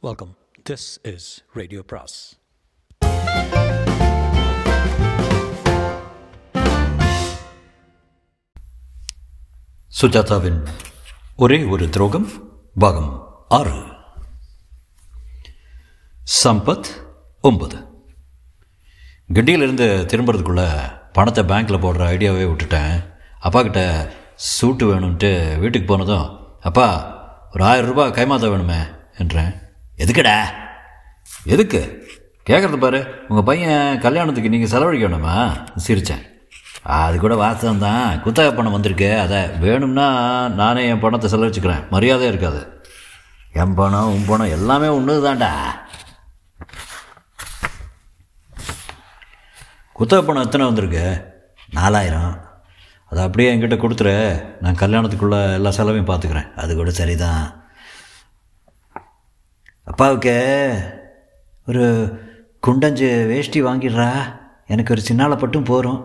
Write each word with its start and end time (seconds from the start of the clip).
Welcome 0.00 0.36
this 0.70 1.14
is 1.14 1.44
radio 1.52 1.82
bros 1.86 2.38
சுஜாதாவின் 10.00 10.66
ஒரே 11.36 11.64
ஒரு 11.64 11.88
துரோகம் 11.88 12.28
பாகம் 12.74 13.36
ஆறு. 13.48 13.82
சம்பத் 16.44 16.84
ஒன்பது. 17.40 17.86
கண்டியிலிருந்து 19.32 20.06
திரும்புறதுக்குள்ள 20.08 20.92
பணத்தை 21.12 21.44
பேங்க்கில் 21.44 21.82
போடுற 21.84 22.04
ஐடியாவே 22.14 22.46
விட்டுட்டேன். 22.50 23.18
அப்பா 23.40 23.62
கிட்ட 23.62 24.12
சூட்டு 24.36 24.90
வேணும்ன்ட்டு 24.90 25.58
வீட்டுக்கு 25.58 25.86
போனதும் 25.86 26.58
அப்பா 26.60 26.88
ஒரு 27.52 27.64
ஆயிரம் 27.64 27.90
ரூபாய் 27.90 28.10
கைமாத்த 28.10 28.46
வேணுமே 28.52 28.96
என்றேன். 29.18 29.66
எதுக்குடா? 29.98 30.36
எதுக்கு? 31.44 32.06
கேட்குறது 32.50 32.76
பாரு 32.76 33.24
உங்கள் 33.28 33.44
பையன் 33.44 34.00
கல்யாணத்துக்கு 34.00 34.48
நீங்கள் 34.48 34.70
செலவழிக்கணுமா 34.70 35.66
சிரித்தேன் 35.86 36.26
அது 36.82 37.18
கூட 37.18 37.34
வாஸ்தவம் 37.34 37.78
தான் 37.78 38.22
குத்தகை 38.22 38.54
பணம் 38.54 38.72
வந்திருக்கு. 38.72 39.20
அதை 39.20 39.48
வேணும்னா 39.48 40.06
நானே 40.48 40.86
என் 40.88 41.00
பணத்தை 41.00 41.30
செலவழிச்சுக்கிறேன். 41.30 41.88
மரியாதையாக 41.90 42.36
இருக்காது. 42.36 42.82
என் 43.52 43.74
பணம் 43.74 44.04
உன் 44.04 44.24
பணம் 44.26 44.48
எல்லாமே 44.48 44.86
ஒன்று 44.86 45.14
தான்டா 45.26 45.50
குத்தகை 49.92 50.24
பணம் 50.26 50.44
எத்தனை 50.44 50.66
வந்திருக்கு? 50.66 51.24
நாலாயிரம். 51.70 52.46
அதை 53.10 53.24
அப்படியே 53.24 53.54
என்கிட்ட 53.54 53.76
கொடுத்துரு. 53.84 54.44
நான் 54.60 54.74
கல்யாணத்துக்குள்ளே 54.74 55.52
எல்லா 55.52 55.70
செலவையும் 55.70 56.06
பார்த்துக்கிறேன். 56.06 56.54
அது 56.54 56.76
கூட 56.76 56.90
சரிதான். 56.90 57.57
அப்பாவுக்கு 59.90 60.34
ஒரு 61.68 61.84
குண்டஞ்சு 62.66 63.08
வேஷ்டி 63.26 63.60
வாங்கிடுறா. 63.62 64.08
எனக்கு 64.66 64.92
ஒரு 64.94 65.02
சின்னால 65.08 65.36
போகிறோம் 65.70 66.00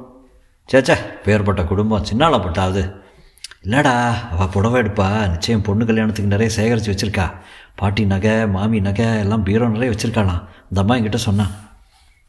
சேச்சா 0.71 0.95
பேர்பட்ட 1.25 1.61
குடும்பம் 1.65 2.05
சின்னால 2.09 2.37
பட்டாவது 2.37 2.83
இல்லைடா 3.65 3.93
அவள் 4.31 4.51
புடவை 4.53 4.77
எடுப்பா. 4.81 5.07
நிச்சயம் 5.29 5.61
பொண்ணு 5.61 5.83
கல்யாணத்துக்கு 5.85 6.33
நிறைய 6.35 6.49
சேகரித்து 6.53 6.91
வச்சுருக்கா. 6.91 7.25
பாட்டி 7.75 8.05
நகை 8.05 8.47
மாமி 8.47 8.79
நகை 8.79 9.07
எல்லாம் 9.19 9.45
பீரோ 9.45 9.67
நிறைய 9.67 9.89
வச்சுருக்காளாம். 9.93 10.41
அந்த 10.69 10.81
அம்மா 10.83 10.95
என்கிட்ட 10.95 11.21
சொன்னான் 11.27 11.53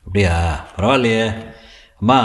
அப்படியா? 0.07 0.35
பரவாயில்லையே. 0.77 1.27
அம்மா 2.01 2.19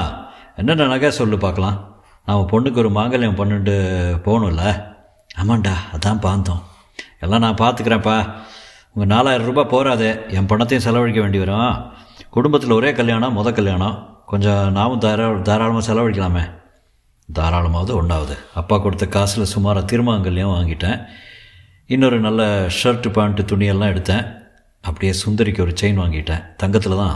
என்னென்ன 0.55 0.87
நகை 0.93 1.11
சொல்லு 1.11 1.37
பார்க்கலாம். 1.37 1.77
நாம் 2.25 2.49
பொண்ணுக்கு 2.51 2.81
ஒரு 2.83 2.91
மாங்கல்யம் 2.99 3.39
பண்ணிட்டு 3.41 3.75
போகணும்ல. 4.25 4.63
ஆமாண்டா 5.41 5.73
அதான் 5.95 6.23
பார்த்தோம் 6.27 6.63
எல்லாம் 7.19 7.43
நான் 7.45 7.61
பார்த்துக்கிறேன்ப்பா. 7.63 8.17
உங்கள் 8.93 9.11
நாலாயிரம் 9.15 9.47
ரூபாய் 9.49 9.71
போகாது 9.73 10.07
என் 10.37 10.45
பணத்தையும் 10.45 10.85
செலவழிக்க 10.87 11.21
வேண்டி 11.21 11.39
வரும். 11.39 11.75
குடும்பத்தில் 12.29 12.71
ஒரே 12.71 12.91
கல்யாணம் 12.91 13.37
முத 13.37 13.51
கல்யாணம். 13.53 13.97
கொஞ்சம் 14.25 14.71
நாமும் 14.71 14.99
தாரா 14.99 15.27
தாராளமாக 15.49 15.85
செலவழிக்கலாமே. 15.89 16.43
தாராளமாவது 17.33 17.93
ஒன்றாவது 18.01 18.37
அப்பா 18.53 18.77
கொடுத்த 18.77 19.05
காசில் 19.05 19.51
சுமாராக 19.53 19.85
திருமாங்கல்யம் 19.91 20.53
வாங்கிட்டேன். 20.55 20.99
இன்னொரு 21.85 22.19
நல்ல 22.19 22.43
ஷர்ட்டு 22.67 23.09
பேண்ட்டு 23.17 23.43
துணியெல்லாம் 23.51 23.91
எடுத்தேன். 23.93 24.25
அப்படியே 24.81 25.13
சுந்தரிக்கு 25.23 25.61
ஒரு 25.61 25.73
செயின் 25.81 26.01
வாங்கிட்டேன். 26.01 26.43
தங்கத்தில் 26.55 27.01
தான். 27.03 27.15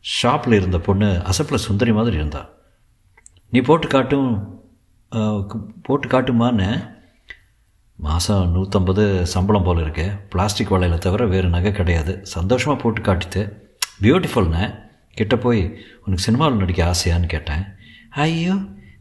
ஷாப்பில் 0.00 0.52
இருந்த 0.52 0.78
பொண்ணு 0.78 1.08
அசப்பில் 1.30 1.64
சுந்தரி 1.66 1.92
மாதிரி 1.92 2.16
இருந்தா. 2.16 2.42
நீ 3.50 3.60
போட்டு 3.60 3.86
காட்டும் 3.86 4.30
போட்டு 5.82 6.06
காட்டுமான்னு 6.08 6.68
மாதம் 8.04 8.44
நூற்றம்பது 8.54 9.04
சம்பளம் 9.32 9.66
போல் 9.66 9.80
இருக்கு. 9.84 10.04
பிளாஸ்டிக் 10.32 10.72
வளையல 10.74 10.98
தவிர 11.06 11.22
வேறு 11.32 11.48
நகை 11.54 11.72
கிடையாது. 11.78 12.12
சந்தோஷமாக 12.34 12.78
போட்டு 12.82 13.00
காட்டித்து 13.08 13.40
பியூட்டிஃபுல்னே 14.04 14.64
கிட்ட 15.18 15.34
போய் 15.44 15.62
உனக்கு 16.04 16.24
சினிமாவில் 16.26 16.62
நடிக்க 16.62 16.82
ஆசையான்னு 16.92 17.28
கேட்டேன். 17.34 17.64
ஐயோ 18.24 18.54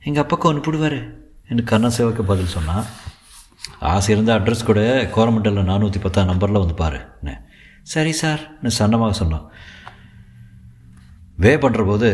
எங்கள் 0.08 0.24
அப்பாவுக்கு 0.24 0.50
ஒன்று 0.50 0.66
போடுவார். 0.66 1.00
எனக்கு 1.52 1.70
கண்ணா 1.72 1.90
சேவைக்கு 1.98 2.24
பதில் 2.32 2.54
சொன்னான் 2.56 2.86
ஆசை 3.94 4.12
இருந்தால் 4.14 4.38
அட்ரஸ் 4.40 4.68
கூட. 4.70 4.82
கோரமண்டலில் 5.16 5.70
நானூற்றி 5.72 6.00
பத்தாம் 6.06 6.30
நம்பரில் 6.32 6.64
வந்து 6.64 6.78
பாரு. 6.84 7.00
சரி 7.94 8.14
சார் 8.22 8.42
சன்னமாக 8.80 9.14
சொன்னான். 9.22 9.46
வே 11.44 11.52
பண்ணுற 11.64 11.82
போது 11.90 12.10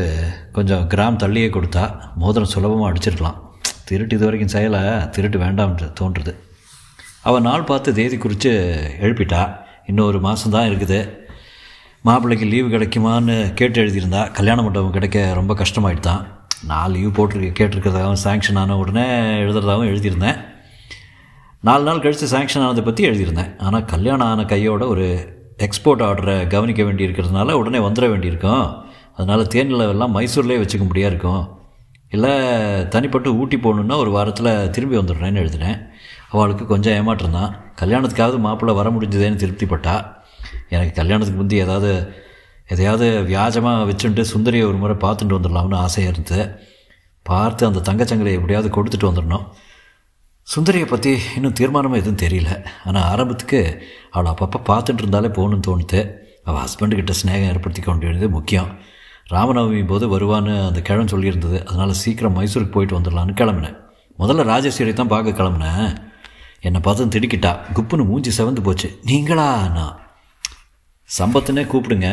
கொஞ்சம் 0.56 0.84
கிராம் 0.94 1.22
தள்ளியே 1.24 1.50
கொடுத்தா 1.56 1.84
மோதிரம் 2.24 2.54
சுலபமாக 2.56 2.90
அடிச்சிருக்கலாம். 2.92 3.40
திருட்டு 3.90 4.16
இது 4.18 4.28
வரைக்கும் 4.28 4.56
செய்யலை. 4.56 4.82
திருட்டு 5.16 5.40
வேண்டாம்னு 5.46 5.96
தோன்றுறது 6.02 6.34
அவள் 7.28 7.46
நாள் 7.48 7.68
பார்த்து 7.70 7.90
தேதி 8.00 8.18
குறித்து 8.24 8.52
எழுப்பிட்டா. 9.06 9.42
இன்னும் 9.90 10.08
ஒரு 10.12 10.20
மாதம் 10.26 10.54
தான் 10.56 10.68
இருக்குது. 10.70 11.00
மாப்பிள்ளைக்கு 12.08 12.48
லீவு 12.52 12.68
கிடைக்குமான்னு 12.74 13.36
கேட்டு 13.60 13.78
எழுதியிருந்தா 13.84 14.22
கல்யாண 14.38 14.60
மண்டபம் 14.66 14.96
கிடைக்க 14.98 15.20
ரொம்ப 15.40 15.54
கஷ்டமாயிட்டான் 15.62 16.24
நான் 16.70 16.92
லீவ் 16.96 17.16
போட்டிருக்க 17.18 17.52
கேட்டிருக்கிறதாகவும் 17.60 18.22
சாங்ஷன் 18.26 18.60
ஆன 18.62 18.78
உடனே 18.82 19.06
எழுதுறதாகவும் 19.44 19.90
எழுதியிருந்தேன். 19.94 20.38
நாலு 21.68 21.84
நாள் 21.88 22.04
கழித்து 22.04 22.28
சாங்ஷன் 22.34 22.66
ஆனதை 22.66 22.84
பற்றி 22.88 23.04
எழுதியிருந்தேன். 23.10 23.52
ஆனால் 23.66 23.88
கல்யாணம் 23.94 24.30
ஆன 24.32 24.46
கையோட 24.54 24.84
ஒரு 24.94 25.06
எக்ஸ்போர்ட் 25.68 26.04
ஆர்டரை 26.08 26.38
கவனிக்க 26.54 26.84
வேண்டி 26.84 27.06
இருக்கிறதுனால 27.08 27.58
உடனே 27.62 27.82
வந்துட 27.88 28.08
வேண்டியிருக்கும். 28.14 28.66
அதனால் 29.18 29.50
தேனில் 29.54 29.90
எல்லாம் 29.94 30.16
மைசூர்லேயே 30.18 30.62
வச்சுக்க 30.62 30.86
முடியா 30.88 31.10
இருக்கும். 31.14 31.44
இல்லை 32.16 32.34
தனிப்பட்டு 32.94 33.30
ஊட்டி 33.42 33.58
போகணுன்னா 33.58 33.96
ஒரு 34.04 34.12
வாரத்தில் 34.18 34.54
திரும்பி 34.76 34.98
வந்துடுறேன்னு 34.98 35.42
எழுதினேன். 35.44 35.80
அவளுக்கு 36.32 36.66
கொஞ்சம் 36.66 36.96
ஏமாற்றம் 37.00 37.38
தான் 37.40 37.52
கல்யாணத்துக்காவது 37.82 38.38
மாப்பிள்ளை 38.46 38.74
வர 38.76 38.90
முடிஞ்சதேன்னு 38.90 39.42
திருப்திப்பட்டா? 39.44 39.96
எனக்கு 40.70 40.94
கல்யாணத்துக்கு 41.02 41.42
முந்தி 41.42 41.58
ஏதாவது 41.66 41.92
எதையாவது 42.74 43.08
வியாஜமாக 43.32 43.86
வச்சுட்டு 43.90 44.24
சுந்தரியை 44.34 44.66
ஒரு 44.70 44.78
முறை 44.84 44.96
பார்த்துட்டு 45.04 45.38
வந்துடலாம்னு 45.38 45.78
ஆசையாக 45.86 46.14
இருந்தது. 46.14 46.46
பார்த்து 47.26 47.64
அந்த 47.68 47.84
தங்கச்சங்கலை 47.90 48.34
எப்படியாவது 48.38 48.70
கொடுத்துட்டு 48.76 49.10
வந்துடணும். 49.10 49.46
சுந்தரியை 50.48 50.88
பற்றி 50.88 51.12
இன்னும் 51.36 51.56
தீர்மானமாக 51.60 52.02
எதுவும் 52.02 52.20
தெரியல. 52.24 52.50
ஆனால் 52.88 53.06
ஆரம்பத்துக்கு 53.12 53.60
அவளை 54.12 54.30
அப்பப்போ 54.34 54.60
பார்த்துட்டு 54.72 55.02
இருந்தாலே 55.04 55.30
போகணும்னு 55.38 55.68
தோணுது. 55.70 56.02
அவள் 56.48 56.64
ஹஸ்பண்டுக்கிட்ட 56.66 57.14
ஸ்நேகம் 57.22 57.50
ஏற்படுத்தி 57.52 57.82
கொண்டு 57.82 58.06
வேண்டியது 58.06 58.30
முக்கியம். 58.30 58.70
ராமநவமி 59.28 59.84
போது 59.92 60.06
வருவான்னு 60.16 60.56
அந்த 60.68 60.82
கிழமை 60.82 61.06
சொல்லியிருந்தது. 61.14 61.60
அதனால் 61.70 62.00
சீக்கிரம் 62.02 62.36
மைசூருக்கு 62.38 62.76
போயிட்டு 62.76 62.98
வந்துடலான்னு 63.00 63.40
கிளம்புனேன். 63.42 63.78
முதல்ல 64.20 64.44
ராஜேஸ்வரி 64.52 64.94
தான் 64.94 65.14
பார்க்க 65.14 65.40
கிளம்புனேன். 65.40 65.88
என்னை 66.66 66.80
பார்த்து 66.80 67.06
திடுக்கிட்டா. 67.06 67.58
குப்புன்னு 67.74 68.06
மூஞ்சி 68.06 68.44
செவந்து 68.44 68.64
போச்சு. 68.64 69.00
நீங்களா 69.04 69.68
நான் 69.68 70.00
சம்பத்துனே 71.18 71.64
கூப்பிடுங்க. 71.66 72.08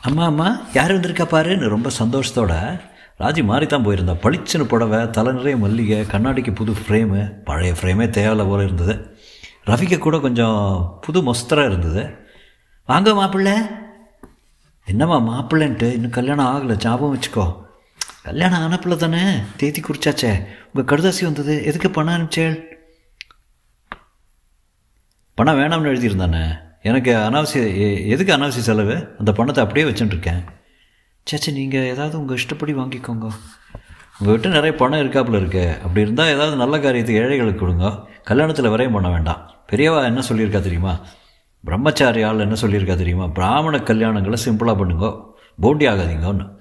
அம்மா 0.00 0.24
அம்மா 0.24 0.60
யார் 0.74 0.94
வந்திருக்கா 0.94 1.24
பாருன்னு 1.24 1.68
ரொம்ப 1.68 1.90
சந்தோஷத்தோட 1.98 2.80
ராஜி 3.18 3.44
மாறி 3.44 3.66
தான் 3.66 3.86
போயிருந்தா. 3.86 4.14
பளிச்சுன்னு 4.22 4.64
புடவை 4.64 5.10
தலை 5.10 5.32
நிறைய 5.32 5.56
மல்லிகை 5.56 6.00
கண்ணாடிக்கு 6.00 6.54
புது 6.54 6.72
ஃப்ரேமு 6.72 7.30
பழைய 7.44 7.72
ஃப்ரேமே 7.72 8.06
தேவையில்ல 8.08 8.48
போல 8.48 8.62
இருந்தது. 8.62 9.18
ரவிக்கு 9.66 9.98
கூட 9.98 10.18
கொஞ்சம் 10.18 10.98
புது 11.00 11.22
மொஸ்தராக 11.22 11.66
இருந்தது. 11.66 12.28
வாங்க 12.86 13.14
மாப்பிள்ளை. 13.14 13.52
என்னம்மா 14.84 15.16
மாப்பிள்ளைன்ட்டு 15.16 15.92
இன்னும் 15.92 16.10
கல்யாணம் 16.10 16.46
ஆகலை. 16.46 16.84
ஞாபகம் 16.84 17.18
வச்சுக்கோ. 17.18 17.62
கல்யாணம் 18.22 18.62
ஆன 18.62 18.78
பிள்ளை 18.78 18.98
தானே. 18.98 19.34
தேதி 19.56 19.80
குறிச்சாச்சே. 19.80 20.46
உங்கள் 20.72 20.98
கடுதாசி 20.98 21.22
வந்தது. 21.22 21.64
எதுக்கு 21.64 21.90
பணம் 21.90 22.14
அனுப்பிச்சேள்? 22.14 22.62
பணம் 25.34 25.58
வேணாம்னு 25.58 25.88
எழுதியிருந்தானே. 25.88 26.58
எனக்கு 26.82 27.16
அனாவசிய 27.16 27.56
எ- 27.56 28.00
எதுக்கு 28.00 28.36
அனாவசிய 28.36 28.62
செலவு? 28.62 29.08
அந்த 29.18 29.32
பணத்தை 29.32 29.64
அப்படியே 29.64 29.90
வச்சுட்டுருக்கேன். 29.90 30.44
சேச்சே 31.30 31.52
நீங்கள் 31.52 31.84
ஏதாவது 31.84 32.20
உங்கள் 32.20 32.36
இஷ்டப்படி 32.36 32.74
வாங்கிக்கோங்க. 32.74 33.30
உங்கள்கிட்ட 34.20 34.46
நிறைய 34.46 34.74
பணம் 34.74 35.00
இருக்காப்புல 35.00 35.36
இருக்கு. 35.36 35.74
அப்படி 35.74 36.00
இருந்தால் 36.00 36.26
ஏதாவது 36.26 36.56
நல்ல 36.56 36.78
காரியத்துக்கு 36.78 37.12
ஏழைகளுக்கு 37.12 37.60
கொடுங்க. 37.60 38.08
கல்யாணத்தில் 38.28 38.68
வரையும் 38.68 38.94
பண்ண 38.94 39.10
வேண்டாம். 39.10 39.50
பெரியவா 39.72 40.04
என்ன 40.04 40.20
சொல்லியிருக்கா 40.28 40.60
தெரியுமா? 40.60 41.06
பிரம்மச்சாரி 41.64 42.22
ஆள் 42.22 42.38
என்ன 42.38 42.54
சொல்லியிருக்கா 42.60 42.96
தெரியுமா? 42.96 43.26
பிராமண 43.26 43.78
கல்யாணங்களை 43.78 44.38
சிம்பிளாக 44.44 44.76
பண்ணுங்க. 44.76 45.36
போண்டி 45.62 45.88
ஆகாதீங்கன்னு 45.88 46.56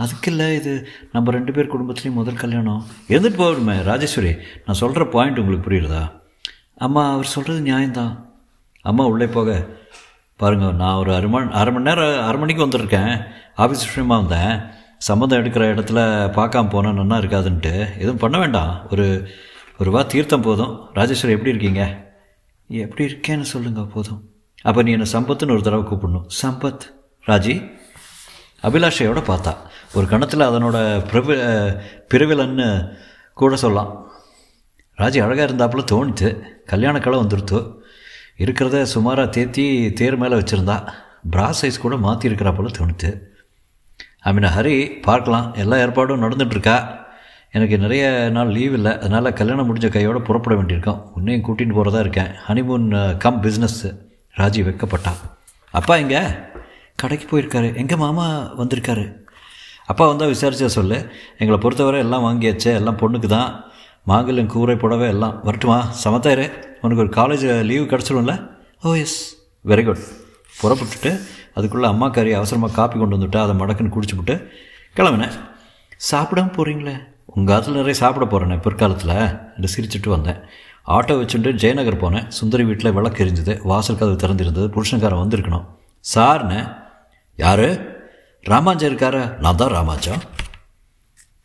அதுக்கு 0.00 0.30
இல்லை 0.30 0.54
இது 0.54 0.72
நம்ம 1.12 1.30
ரெண்டு 1.30 1.52
பேர் 1.52 1.72
குடும்பத்துலேயும் 1.72 2.12
முதல் 2.12 2.42
கல்யாணம். 2.42 2.86
எதிர்ப்பு 3.06 3.42
போகணுமே 3.42 3.74
ராஜேஸ்வரி 3.82 4.32
நான் 4.66 4.80
சொல்கிற 4.82 5.06
பாயிண்ட் 5.06 5.38
உங்களுக்கு 5.38 5.70
புரியுறதா? 5.70 6.04
அம்மா 6.76 7.12
அவர் 7.12 7.24
சொல்கிறது 7.24 7.60
நியாயம்தான். 7.70 8.12
அம்மா 8.82 9.04
உள்ளே 9.04 9.26
போக 9.26 9.66
பாருங்க 10.36 10.72
நான் 10.72 10.96
ஒரு 10.96 11.14
அரை 11.14 11.28
மணி 11.30 11.50
அரை 11.50 11.72
மணி 11.72 11.84
நேரம் 11.84 12.24
அரை 12.24 12.38
மணிக்கு 12.38 12.66
வந்திருக்கேன். 12.66 13.26
ஆஃபீஸ் 13.56 13.84
விஷயமா 13.86 14.18
வந்தேன். 14.18 14.60
சம்மந்தம் 14.98 15.44
எடுக்கிற 15.44 15.66
இடத்துல 15.72 16.00
பார்க்காம 16.38 16.68
போனால் 16.68 16.94
நல்லா 16.94 17.16
இருக்காதுன்ட்டு. 17.16 17.96
எதுவும் 17.96 18.16
பண்ண 18.16 18.38
வேண்டாம். 18.38 18.86
ஒரு 18.90 19.28
ஒரு 19.78 19.90
வா 19.90 20.02
தீர்த்தம் 20.02 20.40
போதும். 20.40 20.80
ராஜேஸ்வரி 20.94 21.32
எப்படி 21.32 21.54
இருக்கீங்க? 21.54 22.12
எப்படி 22.68 23.04
இருக்கேன்னு 23.12 23.50
சொல்லுங்க 23.54 23.82
போதும். 23.84 24.22
அப்போ 24.62 24.82
நீ 24.82 24.90
என்னை 24.90 25.12
சம்பத்துன்னு 25.12 25.52
ஒரு 25.52 25.62
தடவை 25.62 25.82
கூப்பிடணும். 25.82 26.26
சம்பத். 26.42 26.80
ராஜி? 27.26 27.78
அபிலாஷையோட 28.62 29.20
பார்த்தா. 29.30 29.52
ஒரு 29.94 30.06
கணத்தில் 30.12 30.48
அதனோட 30.48 30.78
பிரபு 31.10 31.34
பிறவிலன்னு 32.10 32.66
கூட 33.40 33.56
சொல்லலாம். 33.56 33.92
ராஜி 34.98 35.18
அழகாக 35.24 35.46
இருந்தாப்புல 35.50 35.82
தோணித்து 35.92 36.28
கல்யாண 36.72 36.98
கலை 36.98 37.18
வந்துருத்து. 37.18 37.58
இருக்கிறத 38.44 38.82
சுமாராக 38.94 39.32
தேத்தி 39.36 39.64
தேர் 39.98 40.16
மேலே 40.16 40.34
வச்சுருந்தா 40.36 40.76
பிரா 41.32 41.48
சைஸ் 41.60 41.82
கூட 41.84 41.94
மாற்றிருக்கிறாப்புல 42.04 42.60
போல 42.60 42.70
தோணுது 42.78 43.10
ஐ 44.28 44.32
மீன் 44.36 44.50
ஹரி 44.56 44.76
பார்க்கலாம். 45.02 45.46
எல்லா 45.62 45.76
ஏற்பாடும் 45.76 46.22
நடந்துகிட்ருக்கா 46.22 46.76
எனக்கு 47.56 47.76
நிறைய 47.78 48.04
நாள் 48.36 48.50
லீவ் 48.56 48.74
இல்லை. 48.78 48.92
அதனால் 48.98 49.36
கல்யாணம் 49.40 49.68
முடிஞ்ச 49.68 49.88
கையோடு 49.88 50.20
புறப்பட 50.22 50.54
வேண்டியிருக்கோம். 50.56 51.00
உன்னையும் 51.16 51.44
கூட்டின்னு 51.46 51.76
போகிறதா 51.78 52.00
இருக்கேன். 52.00 52.30
ஹனிமூன் 52.48 53.16
கம் 53.16 53.42
பிஸ்னஸ்ஸு 53.42 53.90
ராஜி 54.36 54.60
வைக்கப்பட்டான். 54.66 55.20
அப்பா 55.70 55.96
எங்கே? 55.96 56.22
கடைக்கு 57.00 57.26
போயிருக்காரு. 57.26 57.76
எங்கள் 57.76 57.98
மாமா 57.98 58.26
வந்திருக்காரு. 58.58 59.04
அப்பா 59.86 60.06
வந்தால் 60.06 60.30
விசாரிச்சா 60.30 60.66
சொல்லு. 60.66 60.98
எங்களை 61.38 61.60
பொறுத்தவரை 61.60 62.00
எல்லாம் 62.00 62.24
வாங்கியாச்சே. 62.24 62.72
எல்லாம் 62.74 62.98
பொண்ணுக்கு 62.98 63.26
தான். 63.26 63.64
மாங்கல்யம் 64.08 64.52
கூரை 64.54 64.76
புடவை 64.76 65.08
எல்லாம். 65.08 65.40
வரட்டுமா? 65.44 65.78
சமத்தாயிரு. 66.04 66.68
உனக்கு 66.82 67.02
ஒரு 67.02 67.10
காலேஜ் 67.10 67.64
லீவு 67.64 67.84
கிடச்சிடும்ல 67.84 68.50
ஓ 68.82 68.94
எஸ் 68.94 69.36
வெரி 69.66 69.84
குட் 69.84 69.98
புறப்பட்டுட்டு 70.62 71.20
அதுக்குள்ளே 71.54 71.86
அம்மா 71.86 72.08
கறி 72.08 72.32
அவசரமாக 72.32 72.74
காப்பி 72.74 72.98
கொண்டு 72.98 73.16
வந்துவிட்டா 73.16 73.42
அதை 73.42 73.54
மடக்குன்னு 73.56 73.94
குடிச்சுப்புட்டு 73.96 74.34
கிளம்பினேன் 74.96 75.34
சாப்பிடாம 76.10 76.50
போகிறீங்களே 76.50 76.94
உங்கள் 77.34 77.44
காலத்தில் 77.44 77.74
நிறைய 77.74 77.94
சாப்பிட 77.94 78.24
போகிறேனே 78.26 78.60
பிற்காலத்தில். 78.60 79.14
என்று 79.56 79.68
சிரிச்சுட்டு 79.76 80.08
வந்தேன். 80.08 80.38
ஆட்டோ 80.86 81.14
வச்சுட்டு 81.20 81.52
ஜெயநகர் 81.62 82.02
போனேன். 82.02 82.28
சுந்தரி 82.28 82.64
வீட்டில் 82.64 82.92
விளக்கு 82.92 83.24
எரிஞ்சது. 83.24 83.62
வாசல் 83.62 83.98
கதவு 83.98 84.16
திறந்திருந்தது. 84.16 84.66
புருஷன்காரன் 84.68 85.22
வந்திருக்கணும். 85.24 85.66
சார்ண்ணே 86.14 86.60
யார்? 87.42 87.66
ராமாஞ்சா 88.46 88.86
இருக்காரா? 88.90 89.22
நான் 89.38 89.56
தான் 89.56 89.74
ராமாஜா 89.76 90.14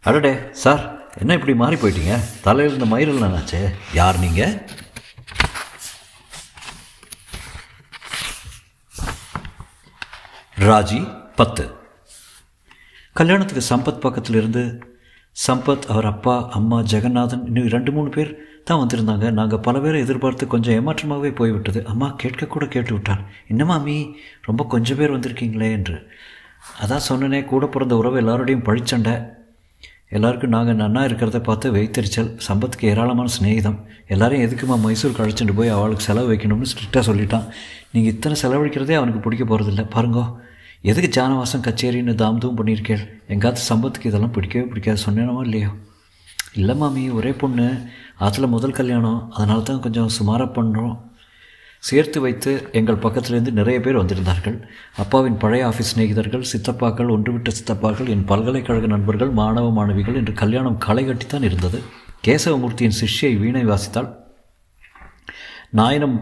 அடடே 0.04 0.34
சார் 0.64 0.84
என்ன 1.20 1.34
இப்படி 1.34 1.54
மாறி 1.56 1.76
போயிட்டீங்க? 1.76 2.16
தலையில் 2.42 2.72
இருந்த 2.72 2.88
மயிரில் 2.94 3.24
என்னாச்சே? 3.28 3.62
யார் 3.94 4.20
நீங்கள் 4.20 4.54
ராஜி 10.68 11.00
பத்து. 11.36 11.64
கல்யாணத்துக்கு 13.14 13.64
சம்பத் 13.70 14.04
பக்கத்தில் 14.06 14.36
இருந்து 14.36 14.64
சம்பத் 15.36 15.86
அவர் 15.86 16.06
அப்பா 16.06 16.36
அம்மா 16.50 16.78
ஜெகநாதன் 16.92 17.46
இன்னும் 17.46 17.74
ரெண்டு 17.76 17.92
மூணு 17.92 18.10
பேர் 18.10 18.32
தான் 18.70 18.82
வந்திருந்தாங்க. 18.82 19.28
நாங்கள் 19.40 19.64
பல 19.68 19.80
பேரை 19.84 20.00
எதிர்பார்த்து 20.06 20.46
கொஞ்சம் 20.54 20.76
ஏமாற்றமாகவே 20.80 21.32
போய்விட்டது. 21.40 21.80
அம்மா 21.92 22.08
கேட்கக்கூட 22.24 22.66
கேட்டு 22.76 22.94
விட்டார் 22.94 23.22
என்னமாமி 23.54 23.96
ரொம்ப 24.48 24.62
கொஞ்சம் 24.74 25.00
பேர் 25.00 25.16
வந்திருக்கீங்களே 25.16 25.70
என்று. 25.78 25.98
அதான் 26.84 27.08
சொன்னனே 27.10 27.42
கூட 27.52 27.66
பிறந்த 27.74 27.96
உறவு 28.02 28.20
எல்லாரோடையும் 28.22 28.68
பழிச்சண்டை. 28.70 29.16
எல்லாருக்கும் 30.16 30.54
நாங்கள் 30.56 30.80
நன்னா 30.82 31.02
இருக்கிறத 31.08 31.40
பார்த்து 31.48 31.72
வைத்தறிச்சல் 31.76 32.30
சம்பத்துக்கு 32.48 32.90
ஏராளமான 32.92 33.32
சிநேகிதம். 33.36 33.78
எல்லாரையும் 34.14 34.46
எதுக்குமா 34.48 34.76
மைசூர் 34.84 35.22
அழைச்சிட்டு 35.24 35.56
போய் 35.60 35.76
அவளுக்கு 35.76 36.08
செலவு 36.08 36.30
வைக்கணும்னு 36.32 36.70
ஸ்ட்ரிக்டாக 36.72 37.04
சொல்லிட்டான். 37.10 37.48
நீங்கள் 37.94 38.14
இத்தனை 38.14 38.36
செலவழிக்கிறதே 38.44 38.98
அவனுக்கு 39.00 39.24
பிடிக்க 39.26 39.46
போகிறதில்ல 39.46 39.86
பாருங்கோ 39.96 40.26
எதுக்கு 40.92 41.10
ஜானவாசம் 41.18 41.66
கச்சேரின்னு 41.68 42.14
தாம்தூம் 42.22 42.58
பண்ணியிருக்கேள்? 42.58 43.04
எங்காவது 43.34 43.62
சம்பத்துக்கு 43.70 44.10
இதெல்லாம் 44.10 44.34
பிடிக்கவே 44.36 44.66
பிடிக்காது. 44.72 45.00
சொன்னேனோ 45.06 45.36
இல்லையோ? 45.48 45.70
இல்லை 46.60 46.76
மாமி 46.82 47.04
ஒரே 47.20 47.32
பொண்ணு. 47.42 47.68
ஆற்றுல 48.20 48.48
முதல் 48.48 48.72
கல்யாணம் 48.72 49.32
அதனால 49.32 49.60
தான் 49.62 49.80
கொஞ்சம் 49.80 50.14
சுமாராக 50.20 50.62
பண்ணுறோம் 50.62 50.96
சேர்த்து 51.80 52.22
வைத்து 52.22 52.70
எங்கள் 52.72 53.02
பக்கத்திலிருந்து 53.02 53.52
நிறைய 53.52 53.82
பேர் 53.82 53.98
வந்திருந்தார்கள். 53.98 54.56
அப்பாவின் 54.96 55.38
பழைய 55.38 55.68
ஆஃபீஸ் 55.68 55.92
சிநேகிதர்கள் 55.92 56.46
சித்தப்பாக்கள் 56.52 57.12
ஒன்றுவிட்ட 57.16 57.52
சித்தப்பாக்கள் 57.60 58.10
என் 58.10 58.26
பல்கலைக்கழக 58.26 58.86
நண்பர்கள் 58.86 59.30
மாணவ 59.30 59.72
மாணவிகள் 59.72 60.16
என்று 60.16 60.34
கல்யாணம் 60.34 60.78
களை 60.78 61.08
கட்டித்தான் 61.08 61.44
இருந்தது. 61.44 61.82
கேசவமூர்த்தியின் 62.28 62.98
சிஷ்யை 63.02 63.40
வீணை 63.40 63.66
வாசித்தால் 63.66 64.10
நாயனம் 65.76 66.18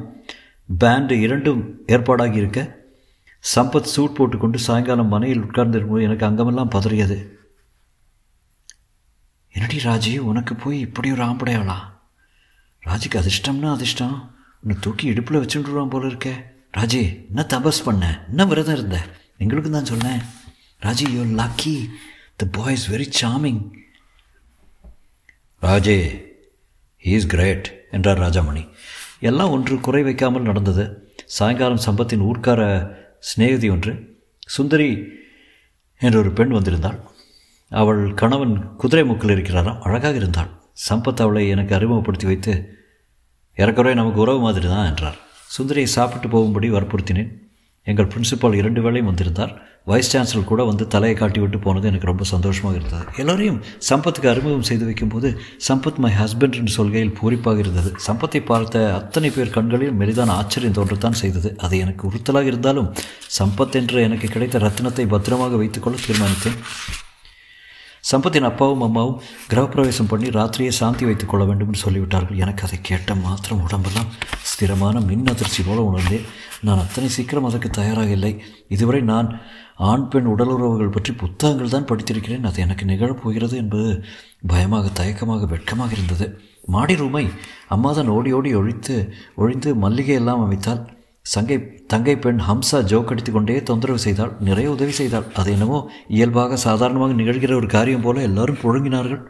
பேண்டு 0.80 1.12
இரண்டும் 1.12 1.62
ஏற்பாடாகி 1.88 2.34
இருக்க 2.34 2.82
சம்பத் 3.56 3.92
சூட் 3.94 4.16
போட்டுக்கொண்டு 4.16 4.60
சாயங்காலம் 4.60 5.08
மனையில் 5.08 5.42
உட்கார்ந்திருக்கும் 5.42 6.06
எனக்கு 6.08 6.26
அங்கமெல்லாம் 6.26 6.72
பதறியது. 6.72 7.18
என்னடி 9.54 9.78
ராஜி 9.78 10.18
உனக்கு 10.18 10.56
போய் 10.56 10.80
இப்படி 10.80 11.12
ஒரு 11.12 11.24
ஆம்படையாளா? 11.24 11.78
ராஜிக்கு 12.86 13.18
அதிர்ஷ்டம்னா 13.22 13.72
அதிர்ஷ்டம். 13.72 14.16
உன்னை 14.62 14.78
தூக்கி 14.82 15.06
இடுப்பில் 15.06 15.42
வச்சுட்டுருவான் 15.42 15.90
போல 15.90 16.08
இருக்கே. 16.08 16.34
ராஜி 16.78 17.02
என்ன 17.28 17.46
தபஸ் 17.50 17.84
பண்ண? 17.86 18.26
என்ன 18.28 18.46
விரதம் 18.46 18.76
இருந்த? 18.76 18.98
எங்களுக்கு 19.38 19.72
தான் 19.72 19.86
சொன்னேன். 19.86 20.22
Raji 20.82 21.10
you 21.12 21.22
lucky 21.24 21.90
the 22.36 22.46
boy 22.52 22.74
is 22.74 22.92
very 22.92 23.08
charming 23.22 23.62
Raje 25.62 26.00
he 27.04 27.14
is 27.20 27.26
great 27.26 27.68
என்றார் 27.92 28.20
ராஜாமணி. 28.20 28.70
எல்லாம் 29.20 29.50
ஒன்று 29.50 29.80
குறை 29.80 30.04
வைக்காமல் 30.04 30.42
நடந்தது. 30.42 31.14
சாயங்காலம் 31.26 31.86
சம்பத்தின் 31.86 32.26
ஊர்க்கார 32.30 32.62
சிநேகிதி 33.20 33.70
ஒன்று 33.70 34.22
சுந்தரி 34.46 35.08
என்ற 35.98 36.20
ஒரு 36.20 36.32
பெண் 36.32 36.56
வந்திருந்தாள். 36.56 37.00
அவள் 37.74 38.14
கணவன் 38.14 38.76
குதிரை 38.76 39.06
மூக்கில் 39.06 39.36
இருக்கிறாராம். 39.36 39.80
அழகாக 39.80 40.16
இருந்தாள். 40.16 40.50
சம்பத் 40.90 41.22
அவளை 41.22 41.48
எனக்கு 41.48 41.76
அறிமுகப்படுத்தி 41.76 42.26
வைத்து 42.26 42.54
ஏறக்குறைய 43.56 44.00
நமக்கு 44.00 44.20
உறவு 44.20 44.40
மாதிரி 44.40 44.68
தான் 44.68 44.86
என்றார். 44.86 45.16
சுந்தரியை 45.58 45.84
சாப்பிட்டு 45.84 46.28
போகும்படி 46.28 46.72
வற்புறுத்தினேன். 46.72 47.32
எங்கள் 47.84 48.08
பிரின்சிபால் 48.08 48.54
இரண்டு 48.54 48.82
வேளையும் 48.82 49.10
வந்திருந்தார். 49.12 49.62
வைஸ் 49.86 50.18
சான்சலர் 50.18 50.44
கூட 50.44 50.64
வந்து 50.64 50.88
தலையை 50.88 51.18
காட்டி 51.18 51.40
விட்டு 51.40 51.60
போனது 51.60 51.88
எனக்கு 51.88 52.06
ரொம்ப 52.06 52.24
சந்தோஷமாக 52.24 52.76
இருந்தது. 52.76 53.06
எல்லோரையும் 53.18 53.62
சம்பத்துக்கு 53.90 54.30
அறிமுகம் 54.30 54.62
செய்து 54.62 54.86
வைக்கும்போது 54.86 55.40
சம்பத் 55.68 55.96
மை 55.96 56.12
ஹஸ்பண்ட் 56.14 56.56
என்று 56.56 56.74
சொல்கையில் 56.78 57.16
பூரிப்பாக 57.22 57.58
இருந்தது. 57.58 57.94
சம்பத்தை 58.08 58.46
பார்த்த 58.46 58.96
அத்தனை 58.96 59.30
பேர் 59.30 59.50
கண்களில் 59.50 60.00
மெலிதான 60.00 60.28
ஆச்சரியம் 60.28 60.76
தோன்றத்தான் 60.76 61.22
செய்தது. 61.24 61.58
அது 61.58 61.78
எனக்கு 61.78 62.08
உறுத்தலாக 62.08 62.44
இருந்தாலும் 62.44 62.94
சம்பத் 63.40 63.74
என்று 63.74 64.02
எனக்கு 64.02 64.28
கிடைத்த 64.28 64.60
ரத்தினத்தை 64.60 65.08
பத்திரமாக 65.08 65.56
வைத்துக்கொள்ள 65.56 66.00
தீர்மானித்தேன். 66.08 66.60
சம்பத்தின் 68.12 68.48
அப்பாவும் 68.48 68.82
அம்மாவும் 68.86 69.20
கிரகப்பிரவேசம் 69.52 70.10
பண்ணி 70.12 70.28
ராத்திரியே 70.38 70.72
சாந்தி 70.78 71.04
வைத்துக் 71.08 71.30
கொள்ள 71.32 71.44
வேண்டும் 71.50 71.70
என்று 71.70 71.84
சொல்லிவிட்டார்கள். 71.84 72.40
எனக்கு 72.44 72.64
அதை 72.68 72.78
கேட்ட 72.90 73.16
மாத்திரம் 73.26 73.62
உடம்பெல்லாம் 73.66 74.10
ஸ்திரமான 74.50 75.06
மின் 75.10 75.30
அதிர்ச்சி 75.34 75.62
போல 75.68 75.84
உணர்ந்தேன். 75.90 76.26
நான் 76.68 76.82
அத்தனை 76.84 77.10
சீக்கிரம் 77.18 77.48
அதற்கு 77.50 77.70
தயாராக 77.70 78.12
இல்லை. 78.18 78.34
இதுவரை 78.76 79.02
நான் 79.12 79.30
ஆண் 79.92 80.08
பெண் 80.08 80.28
உடலுறவுகள் 80.34 80.96
பற்றி 80.96 81.14
புத்தகங்கள் 81.22 81.74
தான் 81.76 81.88
படித்திருக்கிறேன். 81.92 82.48
அது 82.50 82.60
எனக்கு 82.66 82.86
நிகழப் 82.92 83.22
போகிறது 83.24 83.56
என்பது 83.64 83.90
பயமாக 84.52 84.92
தயக்கமாக 85.00 85.48
வெட்கமாக 85.54 85.96
இருந்தது. 85.98 86.28
மாடி 86.76 86.96
ரூமை 86.96 87.26
அம்மா 87.76 87.90
தான் 87.94 88.12
ஓடி 88.18 88.34
ஓடி 88.40 88.52
ஒழித்து 88.60 88.98
ஒழிந்து 89.36 89.70
மல்லிகை 89.86 90.16
எல்லாம் 90.22 90.44
அமைத்தால் 90.46 90.84
சங்கை 91.26 91.58
தங்கை 91.92 92.14
பெண் 92.24 92.40
ஹம்சா 92.48 92.80
ஜோக் 92.92 93.12
அடித்து 93.12 93.32
கொண்டே 93.32 93.54
தொந்தரவு 93.64 94.00
செய்தாள் 94.06 94.32
நிறைய 94.48 94.68
உதவி 94.72 94.92
செய்தாள். 94.92 95.28
அது 95.40 95.50
என்னவோ 95.52 95.78
இயல்பாக 96.08 96.58
சாதாரணமாக 96.66 97.14
நிகழ்கிற 97.14 97.56
ஒரு 97.56 97.68
காரியம் 97.68 98.02
போல 98.02 98.22
எல்லாரும் 98.22 98.60
புழங்கினார்கள். 98.64 99.22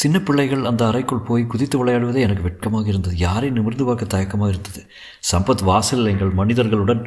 சின்ன 0.00 0.16
பிள்ளைகள் 0.20 0.64
அந்த 0.64 0.82
அறைக்குள் 0.86 1.26
போய் 1.28 1.44
குதித்து 1.46 1.76
விளையாடுவதே 1.80 2.20
எனக்கு 2.26 2.42
வெட்கமாக 2.42 2.88
இருந்தது. 2.88 3.16
யாரை 3.16 3.50
நிமிர்ந்து 3.50 3.84
பார்க்க 3.84 4.12
தயக்கமாக 4.14 4.50
இருந்தது. 4.54 4.82
சம்பத் 5.32 5.64
வாசல் 5.70 6.10
எங்கள் 6.14 6.34
மனிதர்களுடன் 6.40 7.02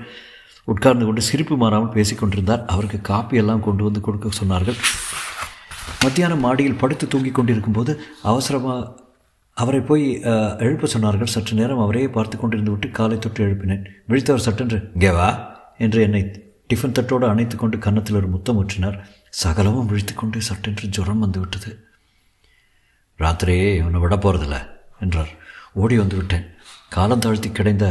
உட்கார்ந்து 0.68 1.06
கொண்டு 1.06 1.22
சிரிப்பு 1.22 1.58
மாறாமல் 1.58 1.94
பேசிக்கொண்டிருந்தார் 1.98 2.66
அவருக்கு 2.66 3.02
காப்பி 3.12 3.38
எல்லாம் 3.44 3.66
கொண்டு 3.68 3.84
வந்து 3.84 4.00
கொடுக்க 4.00 4.30
சொன்னார்கள். 4.42 4.80
மத்தியானம் 6.04 6.44
மாடியில் 6.48 6.82
படுத்து 6.82 7.08
தூங்கிக் 7.08 7.38
கொண்டிருக்கும்போது 7.38 7.94
அவசரமாக 8.22 8.82
அவரை 9.54 9.80
போய் 9.80 10.22
எழுப்ப 10.60 10.88
சொன்னார்கள். 10.94 11.34
சற்று 11.36 11.56
நேரம் 11.56 11.80
அவரையே 11.80 12.10
பார்த்து 12.10 12.38
கொண்டிருந்து 12.38 12.70
விட்டு 12.70 12.90
காலை 12.90 13.18
தொட்டு 13.20 13.46
எழுப்பினேன். 13.46 13.84
விழித்தவர் 14.10 14.46
சட்டென்று. 14.48 14.90
இங்கே 14.94 15.12
வா. 15.12 15.30
என்று 15.78 16.02
என்னை 16.02 16.22
டிஃபன் 16.74 16.96
தட்டோடு 16.98 17.28
அணைத்து 17.28 17.56
கொண்டு 17.58 17.78
கன்னத்தில் 17.78 18.16
ஒரு 18.16 18.28
முத்தம் 18.28 18.66
ஊற்றினார். 18.66 19.00
சகலமும் 19.30 19.86
விழித்து 19.86 20.14
கொண்டு 20.14 20.42
சட்டென்று 20.42 20.88
ஜுரம் 20.88 21.20
வந்து 21.20 21.40
விட்டது. 21.40 21.72
ராத்திரியே 23.20 23.76
இவனை 23.76 24.00
விட 24.00 24.16
போகிறதில்ல 24.16 24.58
என்றார். 25.00 25.32
ஓடி 25.74 25.98
வந்து 25.98 26.16
விட்டேன். 26.16 26.46
காலம் 26.90 27.20
தாழ்த்தி 27.20 27.50
கிடைந்த 27.50 27.86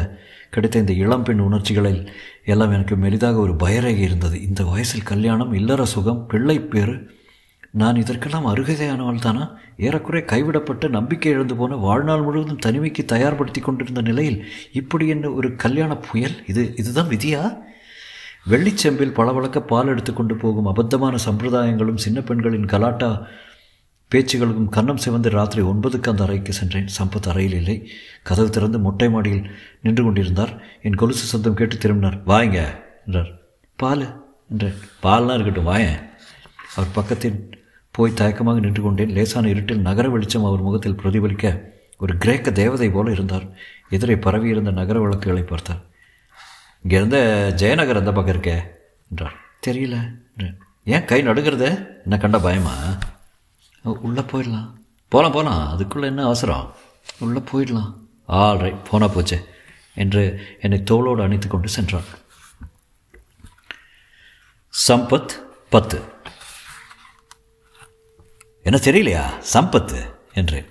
கிடைத்த 0.50 0.78
இந்த 0.78 0.92
இளம்பெண் 0.92 1.38
உணர்ச்சிகளில் 1.38 2.12
எல்லாம் 2.44 2.70
எனக்கு 2.70 2.96
மெலிதாக 2.96 3.36
ஒரு 3.36 3.52
பயரேகை 3.52 3.98
இருந்தது. 3.98 4.42
இந்த 4.48 4.64
வயசில் 4.64 5.08
கல்யாணம் 5.10 5.52
இல்லற 5.52 5.84
சுகம் 5.84 6.26
பிள்ளை 6.26 6.60
பேறு 6.60 6.96
நான் 7.70 7.96
இதற்கெல்லாம் 7.96 8.46
அருகதையானவள் 8.46 9.20
தானா 9.20 9.58
ஏறக்குறை 9.78 10.24
கைவிடப்பட்ட 10.24 10.88
நம்பிக்கை 10.88 11.32
இழந்து 11.32 11.56
போன 11.56 11.74
வாழ்நாள் 11.74 12.22
முழுவதும் 12.22 12.58
தனிமைக்கு 12.66 13.04
தயார்படுத்தி 13.04 13.60
கொண்டிருந்த 13.60 14.00
நிலையில் 14.00 14.44
இப்படி 14.72 15.08
என்ன 15.08 15.30
ஒரு 15.30 15.56
கல்யாண 15.56 15.96
புயல்? 15.96 16.44
இது 16.46 16.74
இதுதான் 16.76 17.08
விதியா? 17.08 17.58
வெள்ளிச்செம்பில் 18.50 19.14
பளபளக்க 19.14 19.60
பால் 19.60 19.86
எடுத்து 19.86 20.12
கொண்டு 20.12 20.36
போகும் 20.36 20.66
அபத்தமான 20.66 21.18
சம்பிரதாயங்களும் 21.28 21.96
சின்ன 21.96 22.20
பெண்களின் 22.20 22.64
கலாட்டா 22.64 23.26
பேச்சுகளுக்கும் 24.14 24.68
கன்னம் 24.70 24.96
சிவந்து 24.96 25.30
ராத்திரி 25.30 25.62
ஒன்பதுக்கு 25.62 26.08
அந்த 26.08 26.22
அறைக்கு 26.22 26.52
சென்றேன். 26.52 26.88
சம்பத் 26.98 27.28
அறையில் 27.28 27.52
இல்லை. 27.52 27.90
கதவு 28.22 28.50
திறந்து 28.50 28.78
மொட்டை 28.78 29.10
மாடியில் 29.10 29.50
நின்று 29.82 30.04
கொண்டிருந்தார். 30.04 30.62
என் 30.82 30.94
கொலுசு 30.94 31.26
சத்தம் 31.26 31.54
கேட்டு 31.54 31.78
திரும்பினார். 31.78 32.22
வாங்க 32.24 32.82
என்றார். 33.06 33.30
பால் 33.76 34.24
என்றேன். 34.50 34.74
பால்லாம் 35.02 35.34
இருக்கட்டும் 35.34 35.66
வாயேன். 35.66 36.08
அவர் 36.76 36.88
பக்கத்தில் 36.94 37.49
போய் 38.00 38.12
தயக்கமாக 38.12 38.60
நின்று 38.60 38.82
கொண்டேன் 38.82 39.08
லேசான 39.08 39.48
இருட்டில் 39.48 39.80
நகர 39.80 40.08
வெளிச்சம் 40.08 40.44
அவர் 40.44 40.60
முகத்தில் 40.60 40.94
பிரதிபலிக்க 40.94 41.60
ஒரு 41.98 42.18
கிரேக்க 42.18 42.50
தேவதை 42.50 42.90
போல 42.90 43.10
இருந்தார். 43.10 43.42
எதிரே 43.88 44.16
பரவியிருந்த 44.16 44.70
நகர 44.70 45.00
விளக்குகளை 45.00 45.42
பார்த்தார். 45.42 45.80
இங்கேருந்த 46.88 47.16
ஜெயநகர் 47.54 47.96
எந்த 47.96 48.12
பக்கம் 48.12 48.40
இருக்கே? 48.40 48.64
என்றார். 49.10 49.34
தெரியல. 49.66 50.18
ஏன் 50.84 51.04
கை 51.04 51.22
நடுங்கிறது? 51.22 51.86
என்ன 52.02 52.16
கண்ட 52.18 52.38
பயமா? 52.38 52.74
உள்ளே 53.82 54.20
போயிடலாம். 54.20 54.72
போகலாம் 55.08 55.32
போகலாம் 55.32 55.68
அதுக்குள்ளே 55.68 56.06
என்ன 56.06 56.24
அவசரம்? 56.24 56.74
உள்ளே 57.18 57.38
போயிடலாம். 57.38 57.94
ஆல் 58.26 58.58
ரைட் 58.58 58.90
போனால் 58.90 59.10
போச்சு. 59.10 59.48
என்று 59.94 60.40
என்னை 60.60 60.82
தோளோடு 60.90 61.22
அணைத்து 61.22 61.48
கொண்டு 61.48 61.68
சென்றான் 61.68 62.04
சம்பத் 64.88 65.42
பத்து. 65.70 66.18
என்ன 68.62 68.78
தெரியலையா? 68.82 69.22
சம்பத்து 69.52 70.14
என்றேன். 70.34 70.66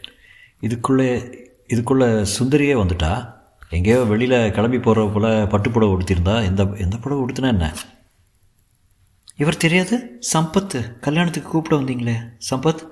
இதுக்குள்ளே 0.62 1.38
இதுக்குள்ளே 1.68 2.26
சுந்தரியே 2.40 2.76
வந்துட்டா? 2.84 3.34
எங்கேயோ 3.70 4.00
வெளியில் 4.00 4.52
கிளம்பி 4.52 4.80
போகிற 4.80 5.10
போல் 5.14 5.24
பட்டுப்புடவை 5.24 5.94
உடுத்திருந்தா 5.96 6.44
எந்த 6.44 6.68
எந்த 6.78 6.98
புடவை 6.98 7.24
உடுத்தினா 7.24 7.48
என்ன? 7.48 7.74
இவர் 9.36 9.58
தெரியாது? 9.58 10.20
சம்பத்து 10.34 11.00
கல்யாணத்துக்கு 11.00 11.50
கூப்பிட 11.50 11.76
வந்தீங்களே 11.76 12.32
சம்பத்? 12.50 12.88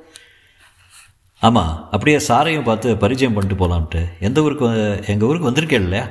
ஆமாம் 1.40 1.84
அப்படியே 1.92 2.18
சாரையும் 2.18 2.64
பார்த்து 2.64 2.98
பரிச்சயம் 2.98 3.34
பண்ணிட்டு 3.34 3.68
போகலான்ட்டு 3.68 4.08
எந்த 4.20 4.42
ஊருக்கு 4.42 5.04
எங்கள் 5.08 5.28
ஊருக்கு 5.28 5.52
வந்திருக்கேன் 5.52 5.82
இல்லையா? 5.82 6.08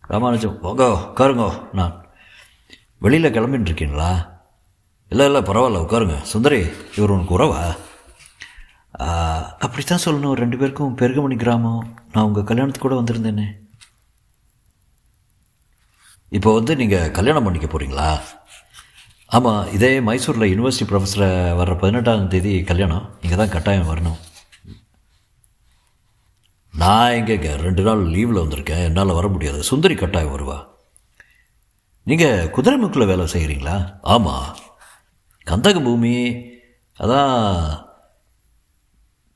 ராமானுஜம் 0.00 0.62
போங்கோ 0.62 1.12
உட்காருங்கோ 1.12 1.68
நான். 1.72 2.06
வெளியில் 2.98 3.32
கிளம்பின்னு 3.32 3.60
இருக்கீங்களா? 3.60 4.35
இல்லை 5.12 5.26
இல்லை 5.28 5.40
பரவாயில்ல 5.48 5.82
உட்காருங்க. 5.82 6.16
சுந்தரி 6.32 6.60
இவர் 6.96 7.12
உனக்கு 7.16 7.36
உறவா? 7.38 7.60
அப்படித்தான் 9.64 10.04
சொல்லணும். 10.04 10.38
ரெண்டு 10.42 10.56
பேருக்கும் 10.60 10.96
பெருகமணி 11.00 11.36
கிராமம். 11.42 11.82
நான் 12.12 12.26
உங்கள் 12.28 12.48
கல்யாணத்துக்கு 12.50 12.86
கூட 12.86 12.98
வந்திருந்தேனே. 13.00 13.46
இப்போ 16.36 16.50
வந்து 16.58 16.72
நீங்கள் 16.82 17.14
கல்யாணம் 17.18 17.46
பண்ணிக்க 17.46 17.68
போகிறீங்களா 17.72 18.08
ஆமாம் 19.36 19.70
இதே 19.76 19.90
மைசூரில் 20.08 20.50
யூனிவர்சிட்டி 20.52 20.86
ப்ரொஃபஸரை 20.90 21.28
வர்ற 21.60 21.74
பதினெட்டாம் 21.82 22.28
தேதி 22.32 22.52
கல்யாணம். 22.70 23.06
இங்கே 23.22 23.36
தான் 23.40 23.54
கட்டாயம் 23.54 23.90
வரணும். 23.92 24.18
நான் 26.82 27.16
எங்கேங்க? 27.18 27.50
ரெண்டு 27.66 27.82
நாள் 27.86 28.02
லீவில் 28.14 28.42
வந்திருக்கேன். 28.42 28.84
என்னால் 28.88 29.18
வர 29.18 29.28
முடியாது. 29.34 29.60
சுந்தரி 29.70 29.94
கட்டாயம் 30.02 30.34
வருவா. 30.36 30.58
நீங்கள் 32.10 32.50
குதிரைமுக்கில் 32.56 33.10
வேலை 33.12 33.24
செய்கிறீங்களா 33.34 33.76
ஆமாம் 34.14 34.48
கந்தக 35.46 35.80
பூமி 35.82 36.14
அதான் 36.96 37.34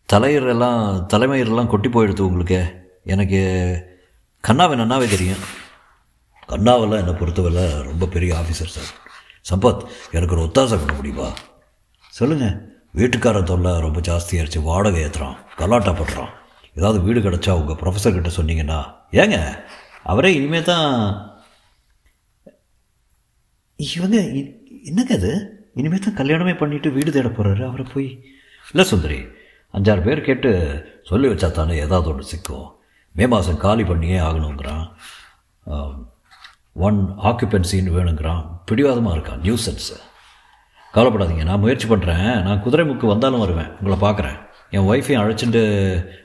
தலையரெல்லாம் 0.08 1.06
தலைமயிரெல்லாம் 1.06 1.68
கொட்டி 1.68 1.88
போயிடுது 1.88 2.20
உங்களுக்கு. 2.20 2.60
எனக்கு 3.04 3.40
கண்ணாவை 4.44 4.74
நன்னாவே 4.78 5.08
தெரியும். 5.08 5.42
கண்ணாவெல்லாம் 6.48 6.98
என்னை 6.98 7.14
பொறுத்தவரை 7.14 7.82
ரொம்ப 7.82 8.06
பெரிய 8.06 8.34
ஆஃபீஸர் 8.34 8.74
சார் 8.74 8.90
சம்பத் 9.50 9.82
எனக்கு 10.10 10.34
ஒரு 10.34 10.44
ஒத்தாசை 10.46 10.76
பண்ண 10.78 10.92
முடியுமா? 10.92 11.28
சொல்லுங்கள் 12.12 12.56
வீட்டுக்காரன் 12.94 13.44
தொல்லை 13.44 13.80
ரொம்ப 13.80 14.00
ஜாஸ்தியாகிடுச்சு 14.00 14.62
வாடகை 14.62 15.02
ஏற்றுறான் 15.04 15.36
கலாட்டா 15.56 15.92
பண்ணுறான் 15.92 16.32
ஏதாவது 16.76 16.98
வீடு 17.00 17.20
கிடச்சா 17.20 17.50
உங்கள் 17.50 17.76
ப்ரொஃபஸர் 17.76 18.14
கிட்ட 18.14 18.30
சொன்னீங்கன்னா 18.36 18.78
ஏங்க 19.12 19.38
அவரே 20.02 20.34
இனிமே 20.34 20.62
தான் 20.62 20.90
இவங்க 23.76 24.16
என்னங்க 24.84 25.14
அது 25.14 25.59
இனிமேல் 25.76 26.04
தான் 26.06 26.18
கல்யாணமே 26.20 26.54
பண்ணிவிட்டு 26.60 26.88
வீடு 26.96 27.10
தேட 27.16 27.28
போகிறாரு 27.28 27.62
அவரை 27.68 27.84
போய் 27.94 28.08
இல்லை 28.72 28.84
சுந்தரி 28.92 29.20
அஞ்சாறு 29.76 30.02
பேர் 30.06 30.26
கேட்டு 30.28 30.50
சொல்லி 31.10 31.26
வச்சா 31.30 31.48
தானே 31.50 31.74
ஏதாவது 31.84 32.10
ஒன்று 32.12 32.30
சிக்கும். 32.30 32.68
மே 33.14 33.26
மாதம் 33.32 33.62
காலி 33.64 33.84
பண்ணியே 33.90 34.18
ஆகணுங்கிறான் 34.28 34.84
ஒன் 36.86 36.98
ஆக்குபென்சின்னு 37.28 37.96
வேணுங்கிறான். 37.96 38.42
பிடிவாதமாக 38.68 39.16
இருக்கான். 39.16 39.42
நியூசன்ஸு 39.46 39.96
கவலைப்படாதீங்க 40.94 41.44
நான் 41.48 41.62
முயற்சி 41.64 41.86
பண்ணுறேன் 41.88 42.30
நான் 42.46 42.62
குதிரைமுக்கு 42.64 43.06
வந்தாலும் 43.12 43.42
வருவேன். 43.44 43.70
உங்களை 43.80 43.98
பார்க்குறேன் 44.06 44.38
என் 44.76 44.88
ஒய்ஃபையும் 44.90 45.22
அழைச்சிட்டு 45.22 45.62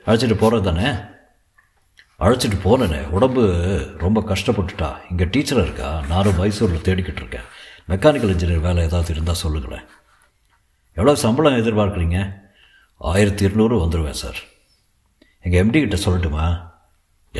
அழைச்சிட்டு 0.06 0.36
போகிறது 0.42 0.66
தானே? 0.68 0.88
அழைச்சிட்டு 2.24 2.58
போனேனே. 2.66 3.00
உடம்பு 3.16 3.42
ரொம்ப 4.04 4.18
கஷ்டப்பட்டுட்டா. 4.32 4.90
இங்கே 5.10 5.26
டீச்சராக 5.34 5.66
இருக்கா? 5.66 5.88
நானும் 6.12 6.38
மைசூரில் 6.40 6.86
தேடிக்கிட்டு 6.88 7.22
இருக்கேன். 7.24 7.48
மெக்கானிக்கல் 7.90 8.32
இன்ஜினியர் 8.34 8.64
வேலை 8.66 8.80
ஏதாவது 8.88 9.10
இருந்தால் 9.14 9.42
சொல்லுங்களேன். 9.42 9.84
எவ்வளோ 10.96 11.14
சம்பளம் 11.24 11.58
எதிர்பார்க்குறீங்க? 11.60 12.18
ஆயிரத்தி 13.10 13.42
இருநூறு 13.46 13.74
வந்துடுவேன் 13.82 14.20
சார். 14.22 14.38
எங்கள் 15.44 15.60
எம்டி 15.62 15.80
கிட்ட 15.82 15.98
சொல்லட்டுமா? 16.04 16.46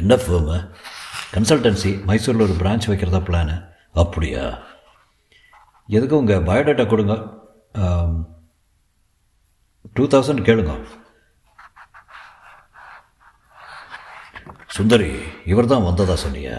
என்ன 0.01 0.15
ஃபேமு 0.23 0.57
கன்சல்டன்சி 1.35 1.91
மைசூரில் 2.09 2.45
ஒரு 2.47 2.55
பிரான்ச் 2.61 2.89
வைக்கிறதா 2.91 3.21
பிளானு 3.29 3.57
அப்படியா? 4.03 4.45
எதுக்கு 5.97 6.21
உங்கள் 6.21 6.47
பயோடேட்டா 6.49 6.85
கொடுங்க? 6.93 7.15
டூ 9.97 10.07
தௌசண்ட் 10.13 10.47
கேளுங்க. 10.49 10.75
சுந்தரி 14.77 15.11
இவர் 15.53 15.73
தான் 15.73 15.89
வந்ததா 15.89 16.17
சொன்னீங்க? 16.27 16.53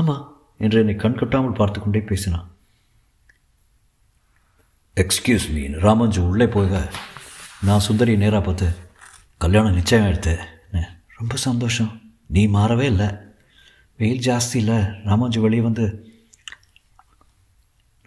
ஆமாம் 0.00 0.22
என்று 0.60 0.78
என்னை 0.78 0.94
கண் 0.96 1.18
கட்டாமல் 1.18 1.58
பார்த்து 1.60 1.80
கொண்டே 1.80 2.00
பேசினான். 2.00 2.48
எக்ஸ்கியூஸ் 4.96 5.46
மீ 5.52 5.62
ராமஞ்சு 5.86 6.18
உள்ளே 6.18 6.46
போக. 6.46 6.82
நான் 7.68 7.86
சுந்தரி 7.86 8.16
நேராக 8.16 8.44
பார்த்து 8.44 8.68
கல்யாணம் 9.38 9.74
நிச்சயம் 9.74 10.08
எடுத்தேன் 10.12 10.44
ரொம்ப 11.18 11.36
சந்தோஷம். 11.46 11.90
நீ 12.26 12.42
மாறவே 12.48 12.86
இல்லை. 12.92 13.08
வெயில் 13.96 14.24
ஜாஸ்தி 14.28 14.54
இல்லை. 14.54 14.78
ராமாஜி 15.08 15.40
வெளியே 15.40 15.62
வந்து 15.62 15.86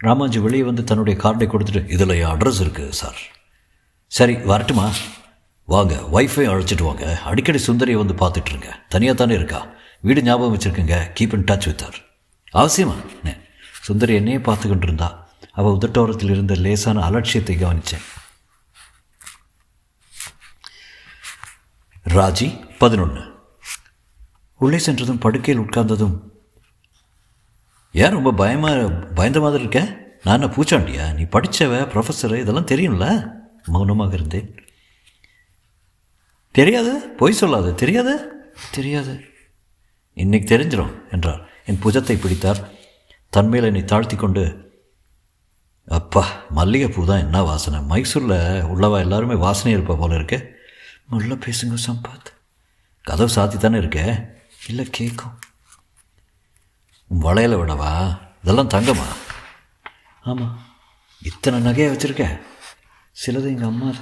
ராமாஜி 0.03 0.39
வெளியே 0.45 0.63
வந்து 0.63 0.83
தன்னுடைய 0.83 1.19
கார்டை 1.23 1.47
கொடுத்துட்டு 1.47 1.89
இதில் 1.89 2.09
என் 2.09 2.31
அட்ரஸ் 2.31 2.63
இருக்குது 2.63 2.95
சார் 3.01 3.19
சரி 4.07 4.35
வரட்டுமா? 4.51 4.87
வாங்க 5.65 5.93
ஒய்ஃபை 6.11 6.45
அழைச்சிட்டு 6.53 6.83
வாங்க. 6.83 7.05
அடிக்கடி 7.29 7.59
சுந்தரியை 7.67 7.99
வந்து 8.01 8.15
பார்த்துட்ருங்க 8.23 8.69
தனியாக 8.89 9.17
தானே 9.17 9.35
இருக்கா? 9.35 9.61
வீடு 10.01 10.23
ஞாபகம் 10.23 10.55
வச்சுருக்கங்க. 10.55 10.95
Keep 11.19 11.33
in 11.37 11.47
touch 11.51 11.65
with 11.65 11.81
her 11.81 11.99
அவசியமா 12.53 12.95
சுந்தரி 13.81 14.13
என்னையே 14.13 14.39
பார்த்து 14.39 14.69
கொண்டிருந்தா 14.69 15.27
அவள் 15.51 15.73
உதட்டோரத்தில் 15.73 16.29
இருந்த 16.29 16.55
லேசான 16.55 17.09
அலட்சியத்தை 17.09 17.55
கவனித்தேன் 17.55 18.05
ராஜி 22.05 22.77
பதினொன்று 22.77 23.31
உள்ளே 24.57 24.77
சென்றதும் 24.77 25.17
படுக்கையில் 25.17 25.63
உட்கார்ந்ததும் 25.63 26.31
ஏன் 27.91 28.11
ரொம்ப 28.11 28.31
பயமாக 28.31 28.89
பயந்த 28.89 29.39
மாதிரி 29.39 29.63
இருக்க? 29.63 30.01
நான் 30.23 30.41
என்ன 30.41 30.55
பூச்சாண்டியா? 30.55 31.13
நீ 31.13 31.21
படித்தவ 31.21 31.81
ப்ரொஃபஸரு 31.93 32.39
இதெல்லாம் 32.39 32.67
தெரியும்ல? 32.67 33.31
மௌனமாக 33.63 34.13
இருந்தேன். 34.13 34.55
தெரியாது 36.51 36.99
பொய் 36.99 37.37
சொல்லாது 37.41 37.75
தெரியாது? 37.75 38.31
தெரியாது. 38.71 39.23
இன்னைக்கு 40.13 40.57
தெரிஞ்சிடும் 40.57 41.11
என்றார் 41.11 41.52
என் 41.65 41.79
புஜத்தை 41.83 42.21
பிடித்தார். 42.21 42.69
தன்மேல் 43.29 43.63
என்னை 43.63 43.85
தாழ்த்தி 43.85 44.15
கொண்டு 44.15 44.61
அப்பா 45.87 46.27
மல்லிகைப்பூ 46.49 47.05
தான் 47.05 47.19
என்ன 47.19 47.41
வாசனை? 47.43 47.79
மைசூரில் 47.79 48.61
உள்ளவா 48.63 48.99
எல்லாருமே 48.99 49.35
வாசனை 49.35 49.77
இருப்பா 49.77 49.97
போல 49.97 50.15
இருக்கு. 50.15 50.55
நல்லா 51.09 51.33
பேசுங்க 51.33 51.77
சம்பாத். 51.87 52.25
கதவு 53.01 53.33
சாத்தி 53.33 53.57
தானே 53.57 53.77
இருக்கே. 53.77 54.31
இல்லை 54.67 54.85
கேட்கும் 54.85 55.39
வளையலை 57.21 57.23
வளையல 57.23 57.57
விடவா? 57.59 58.19
இதெல்லாம் 58.41 58.69
தங்கம்மா 58.69 59.05
ஆமாம் 60.21 60.65
இத்தனை 61.21 61.59
நகையை 61.59 61.85
வச்சுருக்க. 61.85 62.39
சிலது 63.25 63.43
எங்கள் 63.43 63.67
அம்மா 63.67 63.87
அது. 63.87 63.97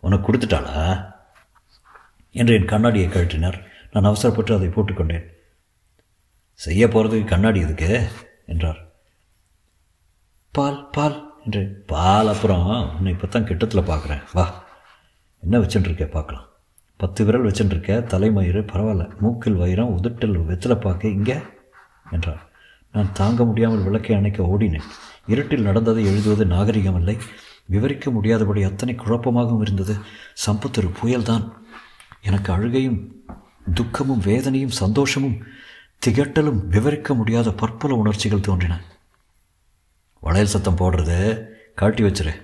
உனக்கு 0.00 0.32
கொடுத்துட்டாளா? 0.32 1.12
என்று 2.30 2.54
என் 2.54 2.66
கண்ணாடியை 2.66 3.08
கழட்டினார் 3.08 3.64
நான் 3.92 4.04
அவசரப்பட்டு 4.04 4.54
அதை 4.54 4.68
போட்டுக்கொண்டேன். 4.68 5.33
செய்ய 6.60 6.86
போகிறதுக்கு 6.86 7.24
கண்ணாடி 7.24 7.60
இருக்கு 7.60 7.90
என்றார். 8.46 8.80
பால் 10.54 10.80
பால் 10.90 11.16
என்று 11.44 11.62
பால் 11.86 12.28
அப்புறம் 12.28 12.66
உன்னை 12.96 13.12
இப்போ 13.12 13.26
தான் 13.26 13.46
கிட்டத்தில் 13.46 13.88
பார்க்குறேன் 13.88 14.22
வா. 14.32 14.44
என்ன 15.42 15.58
வச்சுட்டுருக்க 15.58 16.06
பார்க்கலாம் 16.10 16.48
பத்து 16.96 17.24
விரல் 17.24 17.46
வச்சுட்டுருக்க 17.46 17.92
தலைமயிறு 18.12 18.60
பரவாயில்ல. 18.72 19.04
மூக்கில் 19.20 19.58
வயிறம் 19.58 19.94
உதட்டில் 19.96 20.36
வெத்தலை 20.50 20.76
பார்க்க 20.80 21.08
இங்கே 21.08 21.36
என்றார். 22.10 22.42
நான் 22.94 23.12
தாங்க 23.12 23.44
முடியாமல் 23.44 23.82
விளக்கை 23.82 24.16
அணைக்க 24.16 24.42
ஓடினேன். 24.42 24.88
இருட்டில் 25.26 25.62
நடந்ததை 25.62 26.02
எழுதுவது 26.04 26.44
நாகரிகம் 26.46 26.96
இல்லை 26.96 27.16
விவரிக்க 27.66 28.10
முடியாதபடி 28.10 28.62
அத்தனை 28.62 28.94
குழப்பமாகவும் 28.94 29.60
இருந்தது. 29.60 29.94
சம்பத் 30.46 30.78
ஒரு 30.78 30.90
புயல்தான். 31.00 31.44
எனக்கு 32.22 32.50
அழுகையும் 32.52 32.98
துக்கமும் 33.74 34.24
வேதனையும் 34.24 34.74
சந்தோஷமும் 34.82 35.36
திகட்டலும் 36.06 36.66
விவரிக்க 36.66 37.14
முடியாத 37.14 37.52
பற்பல 37.52 37.94
உணர்ச்சிகள் 37.94 38.40
தோன்றின. 38.40 38.80
வளையல் 40.20 40.48
சத்தம் 40.48 40.76
போடுறது 40.76 41.46
காட்டி 41.74 42.02
வச்சிரு. 42.02 42.42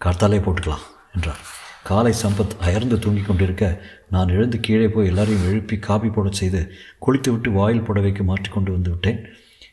கார்த்தாலே 0.00 0.38
போட்டுக்கலாம் 0.38 1.14
என்றார். 1.14 1.56
காலை 1.84 2.14
சம்பத் 2.22 2.56
அயர்ந்து 2.60 2.98
தூங்கிக் 2.98 3.26
கொண்டிருக்க 3.26 3.82
நான் 4.10 4.28
எழுந்து 4.28 4.60
கீழே 4.60 4.88
போய் 4.88 5.06
எல்லாரையும் 5.06 5.48
எழுப்பி 5.48 5.78
காபி 5.78 6.08
போட 6.08 6.30
செய்து 6.30 6.70
குளித்துவிட்டு 6.98 7.50
வாயில் 7.50 7.82
புடவைக்கு 7.82 8.24
மாற்றிக்கொண்டு 8.24 8.72
வந்து 8.72 8.90
விட்டேன். 8.90 9.26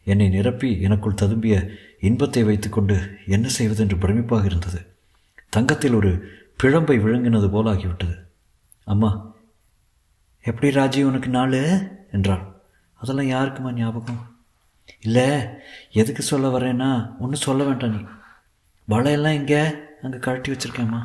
என்னை 0.03 0.29
நிரப்பி 0.29 0.81
எனக்குள் 0.81 1.13
ததும்பிய 1.13 1.75
இன்பத்தை 1.99 2.43
வைத்துக்கொண்டு 2.43 3.17
என்ன 3.25 3.47
செய்வது 3.47 3.81
என்று 3.81 3.95
பிரமிப்பாக 3.95 4.45
இருந்தது. 4.45 4.85
தங்கத்தில் 5.49 5.93
ஒரு 5.93 6.29
பிழம்பை 6.63 6.99
விழுங்கினது 6.99 7.49
போல 7.49 7.73
ஆகிவிட்டது 7.73 8.19
அம்மா 8.83 9.33
எப்படி 10.43 10.75
ராஜி 10.75 11.03
உனக்கு 11.03 11.29
நாள்? 11.29 11.51
என்றாள். 12.11 12.54
அதெல்லாம் 12.95 13.31
யாருக்குமா 13.33 13.71
ஞாபகம்? 13.73 14.21
இல்லை 14.99 15.27
எதுக்கு 15.91 16.23
சொல்ல 16.23 16.47
வரேன்னா 16.47 16.89
ஒன்றும் 17.19 17.45
சொல்ல 17.47 17.63
வேண்டாம் 17.63 17.91
நீ. 17.91 18.01
வளையெல்லாம் 18.87 19.37
இங்கே 19.39 19.61
அங்கே 20.01 20.17
கழட்டி 20.17 20.51
வச்சுருக்கேம்மா. 20.51 21.01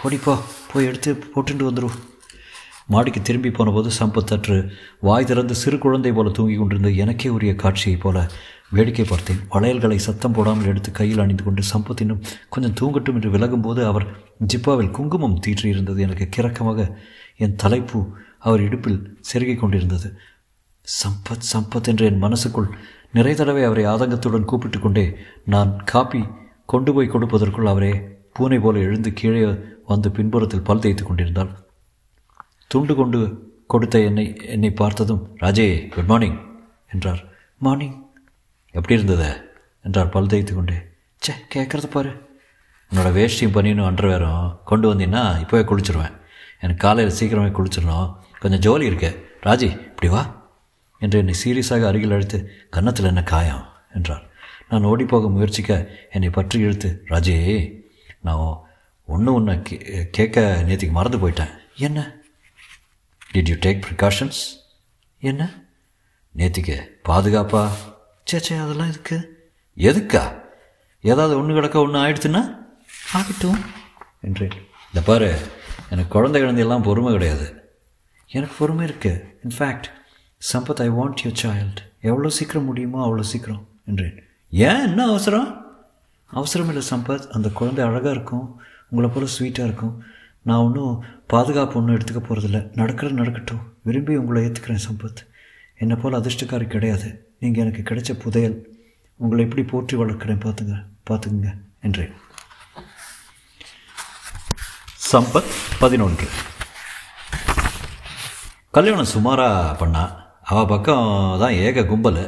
போடிப்போ 0.00 0.34
போய் 0.72 0.86
எடுத்து 0.86 1.12
போட்டுட்டு 1.34 1.64
வந்துடும் 1.68 1.96
மாடிக்கு 2.86 3.22
திரும்பி 3.22 3.50
போனபோது 3.50 3.90
சம்பத் 3.98 4.26
சற்று 4.26 4.56
வாய் 5.00 5.24
திறந்து 5.24 5.54
சிறு 5.54 5.78
குழந்தை 5.78 6.12
போல 6.12 6.30
தூங்கி 6.30 6.56
கொண்டிருந்த 6.56 6.90
எனக்கே 6.90 7.28
உரிய 7.28 7.54
காட்சியைப் 7.54 8.00
போல 8.00 8.30
வேடிக்கை 8.70 9.04
பார்த்தேன். 9.04 9.40
வளையல்களை 9.50 9.98
சத்தம் 9.98 10.32
போடாமல் 10.32 10.64
எடுத்து 10.64 10.90
கையில் 10.90 11.18
அணிந்து 11.18 11.42
கொண்டு 11.42 11.62
சம்பத் 11.74 12.00
இன்னும் 12.00 12.22
கொஞ்சம் 12.48 12.76
தூங்கட்டும் 12.80 13.16
என்று 13.18 13.30
விலகும்போது 13.30 13.84
அவர் 13.84 14.06
ஜிப்பாவில் 14.52 14.90
குங்குமம் 14.90 15.40
தீற்றி 15.40 15.68
இருந்தது 15.68 16.02
எனக்கு 16.02 16.28
கிறக்கமாக 16.36 16.96
என் 17.36 17.54
தலைப்பு 17.54 18.00
அவர் 18.38 18.60
இடுப்பில் 18.60 19.18
செருகிக் 19.20 19.60
கொண்டிருந்தது. 19.60 20.08
சம்பத் 20.84 21.40
சம்பத் 21.52 21.88
என்று 21.88 22.06
என் 22.06 22.22
மனசுக்குள் 22.22 22.68
நிறை 23.12 23.34
தடவை 23.34 23.62
அவரை 23.62 23.84
ஆதங்கத்துடன் 23.84 24.44
கூப்பிட்டு 24.44 24.78
கொண்டே 24.78 25.16
நான் 25.44 25.84
காப்பி 25.84 26.24
கொண்டு 26.66 26.94
போய் 26.94 27.10
கொடுப்பதற்குள் 27.10 27.68
அவரே 27.68 28.08
பூனை 28.32 28.58
போல 28.58 28.78
எழுந்து 28.78 29.12
கீழே 29.12 29.58
வந்து 29.86 30.10
பின்புறத்தில் 30.10 30.62
பல் 30.62 30.78
தேய்த்து 30.78 31.04
கொண்டிருந்தாள் 31.04 31.50
துண்டு 32.66 32.94
கொண்டு 32.94 33.52
கொடுத்த 33.66 33.98
என்னை 33.98 34.40
என்னை 34.46 34.70
பார்த்ததும் 34.70 35.36
ராஜே 35.40 35.88
குட் 35.88 36.04
மார்னிங் 36.04 36.62
என்றார். 36.92 37.24
மார்னிங் 37.58 38.02
எப்படி 38.70 39.02
இருந்தது? 39.02 39.50
என்றார் 39.82 40.08
பல் 40.08 40.26
தேய்த்து 40.26 40.54
கொண்டே. 40.54 40.74
சே 41.16 41.34
கேட்குறது 41.54 41.86
பாரு. 41.86 42.10
உன்னோட 42.90 43.12
வேஷ்டியும் 43.12 43.52
பனியனும் 43.52 43.86
அண்டர்வேரும் 43.86 44.58
கொண்டு 44.64 44.94
வந்தீங்கன்னா 44.94 45.40
இப்போவே 45.40 45.64
குளிச்சிருவேன். 45.64 46.12
எனக்கு 46.60 46.86
காலையில் 46.86 47.14
சீக்கிரமே 47.20 47.50
குளிச்சிடணும். 47.50 48.14
கொஞ்சம் 48.40 48.60
ஜோலி 48.60 48.86
இருக்கு. 48.86 49.30
ராஜி 49.42 49.70
இப்படி 49.70 50.12
வா. 50.12 50.43
என்று 50.98 51.18
என்னை 51.18 51.34
சீரியஸாக 51.44 51.86
அருகில் 51.86 52.10
அழைத்து 52.10 52.66
கன்னத்தில் 52.70 53.04
என்ன 53.04 53.22
காயம்? 53.22 53.72
என்றார் 53.94 54.30
நான் 54.68 54.84
ஓடிப்போக 54.84 55.30
முயற்சிக்க 55.30 55.90
என்னை 56.10 56.30
பற்றி 56.30 56.60
இழுத்து 56.60 57.04
ராஜே 57.08 57.72
நான் 58.20 58.62
ஒன்று 59.04 59.34
ஒன்று 59.34 59.62
கே 59.62 60.08
கேட்க 60.10 60.64
நேற்றுக்கு 60.68 60.90
மறந்து 60.90 61.18
போயிட்டேன். 61.18 61.50
என்ன? 61.76 62.16
டிட் 63.32 63.48
யூ 63.48 63.54
டேக் 63.54 63.82
ப்ரிகாஷன்ஸ் 63.90 64.60
என்ன? 65.18 65.62
நேத்திக்கு 66.36 66.86
பாதுகாப்பா? 67.08 67.68
சே 68.24 68.38
சே 68.38 68.56
அதெல்லாம் 68.56 68.88
எதுக்கு? 68.88 69.48
எதுக்கா? 69.76 70.40
ஏதாவது 71.00 71.36
ஒன்று 71.36 71.54
கிடக்க 71.54 71.80
ஒன்று 71.80 71.98
ஆயிடுச்சுன்னா? 71.98 72.56
ஆகட்டும். 73.12 73.60
என்றேன். 74.20 74.50
இந்த 74.86 75.06
பாரு 75.06 75.38
எனக்கு 75.90 76.12
குழந்தை 76.12 76.40
குழந்தையெல்லாம் 76.40 76.82
பொறுமை 76.82 77.12
கிடையாது. 77.12 77.76
எனக்கு 78.28 78.54
பொறுமை 78.58 78.84
இருக்கு. 78.84 79.38
In fact 79.48 79.84
Sampath 80.52 80.80
I 80.82 80.88
want 80.88 81.20
your 81.22 81.38
child 81.42 81.82
எவ்வளோ 82.00 82.28
சீக்கிரம் 82.28 82.64
முடியுமோ 82.64 83.06
அவ்வளோ 83.06 83.20
சீக்கிரம் 83.20 83.68
என்றேன். 83.84 84.22
ஏன்? 84.50 84.80
என்ன 84.80 85.08
அவசரம்? 85.08 85.66
அவசரம் 86.26 86.68
இல்லை 86.68 86.82
சம்பத். 86.90 87.26
அந்த 87.26 87.48
குழந்தை 87.48 87.84
அழகாக 87.84 88.10
இருக்கும். 88.10 88.60
உங்களை 88.88 89.14
போல் 89.14 89.28
ஸ்வீட்டாக 89.38 89.64
இருக்கும். 89.64 90.02
நான் 90.42 90.58
ஒன்றும் 90.58 91.04
பாதுகாப்பு 91.26 91.78
ஒன்றும் 91.78 91.96
எடுத்துக்க 91.96 92.24
போகிறதில்ல 92.24 92.74
நடக்கிறது 92.74 93.14
நடக்கட்டும். 93.14 93.74
விரும்பி 93.82 94.16
உங்களை 94.16 94.44
ஏற்றுக்கிறேன் 94.44 94.84
சம்பத். 94.88 95.26
என்னை 95.76 95.96
போல் 95.96 96.12
அதிர்ஷ்டக்காரி 96.12 96.66
கிடையாது. 96.66 97.34
நீங்கள் 97.38 97.66
எனக்கு 97.66 97.94
கிடைச்ச 97.94 98.12
புதையல். 98.12 98.68
உங்களை 99.16 99.44
எப்படி 99.44 99.62
போற்றி 99.62 99.96
வளர்க்குறேன் 99.96 100.44
பார்த்துங்க. 100.44 100.86
பார்த்துக்குங்க 101.10 101.56
என்றேன். 101.80 102.12
சம்பத் 105.12 105.52
பதினொன்று. 105.78 106.28
கல்யாணம் 108.70 109.04
சுமாராக 109.04 109.74
பண்ணா 109.74 110.23
அவள் 110.50 110.70
பக்கம் 110.72 111.06
தான் 111.42 111.54
ஏக 111.66 111.84
கும்பல். 111.90 112.24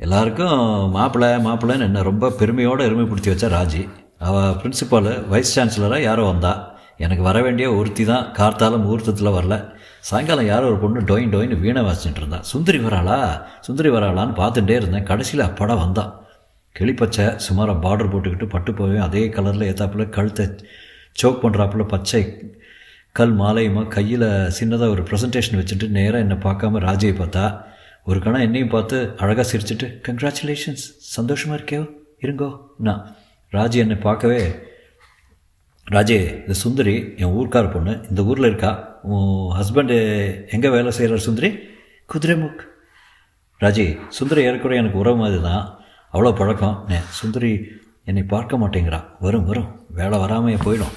எல்லாருக்கும் 0.00 0.62
மாப்பிள்ளை 0.96 1.28
மாப்பிள்ளைன்னு 1.44 1.86
என்ன 1.88 2.02
ரொம்ப 2.08 2.30
பெருமையோடு 2.40 2.86
எருமைப்படுத்தி 2.88 3.30
வச்சா 3.32 3.48
ராஜி. 3.56 3.82
அவள் 4.28 4.56
பிரின்சிபாலு 4.60 5.12
வைஸ் 5.32 5.52
சான்சலராக 5.56 6.06
யாரோ 6.08 6.24
வந்தா. 6.24 6.52
எனக்கு 7.04 7.22
வர 7.22 7.38
வேண்டிய 7.42 7.66
ஒருத்தி 7.78 8.04
தான் 8.04 8.26
கார்த்தால 8.38 8.78
முகூர்த்தத்தில் 8.82 9.34
வரல. 9.38 9.56
சாயங்காலம் 10.08 10.50
யாரோ 10.52 10.66
ஒரு 10.66 10.78
பொண்ணு 10.82 11.00
டொயின் 11.00 11.32
டொயின்னு 11.34 11.60
வீணை 11.64 11.82
வாசிச்சுட்டு 11.82 12.20
இருந்தா. 12.22 12.38
சுந்தரி 12.52 12.78
வராளா? 12.78 13.18
சுந்தரி 13.60 13.90
வராளான்னு 13.96 14.36
பார்த்துட்டே 14.42 14.76
இருந்தேன். 14.80 15.08
கடைசியில் 15.10 15.48
அப்படம் 15.48 15.82
வந்தான் 15.84 16.12
கிளிப்பச்சை 16.76 17.26
சுமாராக 17.46 17.82
பார்டர் 17.86 18.12
போட்டுக்கிட்டு 18.12 18.48
பட்டு 18.54 18.72
போவேன் 18.74 19.04
அதே 19.08 19.24
கலரில் 19.36 19.68
ஏத்தாப்புல 19.70 20.04
கழுத்தை 20.16 20.46
சோக் 21.22 21.42
பண்ணுறாப்புல 21.44 21.84
பச்சை 21.94 22.22
கல் 23.18 23.34
மாலையுமா 23.40 23.82
கையில் 23.94 24.24
சின்னதாக 24.56 24.94
ஒரு 24.94 25.02
ப்ரெசன்டேஷன் 25.08 25.58
வச்சுட்டு 25.58 25.86
நேராக 25.96 26.24
என்னை 26.24 26.36
பார்க்காம 26.36 26.80
ராஜையை 26.86 27.14
பார்த்தா 27.18 27.44
ஒரு 28.04 28.18
கணம் 28.24 28.44
என்னையும் 28.46 28.72
பார்த்து 28.74 28.96
அழகாக 29.22 29.44
சிரிச்சிட்டு 29.50 29.86
கங்க்ராச்சுலேஷன்ஸ் 30.06 30.84
சந்தோஷமாக 31.14 31.56
இருக்கேவோ 31.58 31.86
இருங்கோ. 32.24 32.48
நான் 32.86 33.02
ராஜி 33.52 33.78
என்னை 33.84 33.96
பார்க்கவே 33.96 34.40
ராஜே 35.86 36.18
இந்த 36.40 36.54
சுந்தரி 36.62 36.94
என் 37.22 37.34
ஊர்க்கார 37.38 37.66
பொண்ணு 37.72 37.92
இந்த 38.10 38.24
ஊரில் 38.24 38.48
இருக்கா? 38.50 38.72
உன் 39.02 39.32
ஹஸ்பண்டு 39.58 39.96
எங்கே 40.56 40.68
வேலை 40.76 40.92
செய்கிறார் 40.98 41.26
சுந்தரி? 41.28 41.50
குதிரைமுக். 42.12 42.62
ராஜி 43.60 43.86
சுந்தரி 44.18 44.42
ஏற்கனவே 44.48 44.80
எனக்கு 44.82 44.98
உறவு 44.98 45.16
மாதிரி 45.16 45.42
தான் 45.42 45.64
அவ்வளோ 46.14 46.32
பழக்கம். 46.40 46.76
நே 46.88 46.98
சுந்தரி 47.20 47.52
என்னை 48.04 48.24
பார்க்க 48.34 48.62
மாட்டேங்கிறா. 48.62 49.00
வரும் 49.20 49.46
வரும். 49.50 49.70
வேலை 50.00 50.18
வராமையே 50.24 50.58
போயிடும். 50.66 50.94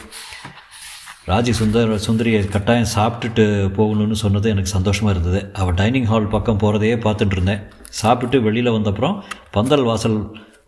ராஜி 1.30 1.54
சுந்தர் 1.60 1.92
சுந்தரியை 2.06 2.38
கட்டாயம் 2.54 2.92
சாப்பிட்டுட்டு 2.94 3.44
போகணும்னு 3.78 4.16
சொன்னது 4.22 4.48
எனக்கு 4.54 4.72
சந்தோஷமாக 4.76 5.14
இருந்தது. 5.16 5.40
அவள் 5.62 5.78
டைனிங் 5.80 6.08
ஹால் 6.12 6.32
பக்கம் 6.36 6.62
போகிறதையே 6.62 6.96
பார்த்துட்டு 7.06 7.36
இருந்தேன். 7.38 7.62
சாப்பிட்டுட்டு 8.02 8.38
வெளியில் 8.46 8.76
வந்தப்புறம் 8.76 9.16
பந்தல் 9.56 9.86
வாசல் 9.90 10.18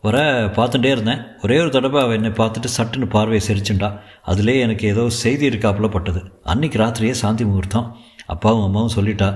வர 0.08 0.18
பார்த்துட்டே 0.58 0.92
இருந்தேன். 0.96 1.24
ஒரே 1.44 1.58
ஒரு 1.64 1.72
தடவை 1.78 2.00
அவள் 2.04 2.18
என்னை 2.20 2.32
பார்த்துட்டு 2.42 2.70
சட்டுன்னு 2.78 3.08
பார்வையை 3.16 3.42
செரிச்சுண்டா 3.48 3.90
அதிலே 4.32 4.56
எனக்கு 4.66 4.86
ஏதோ 4.94 5.04
செய்தி 5.24 5.46
இருக்காப்புல 5.52 5.90
பட்டது. 5.96 6.22
அன்னைக்கு 6.54 6.80
ராத்திரியே 6.84 7.16
சாந்தி 7.24 7.46
முகூர்த்தம். 7.50 7.90
அப்பாவும் 8.34 8.66
அம்மாவும் 8.68 8.96
சொல்லிட்டா 8.98 9.30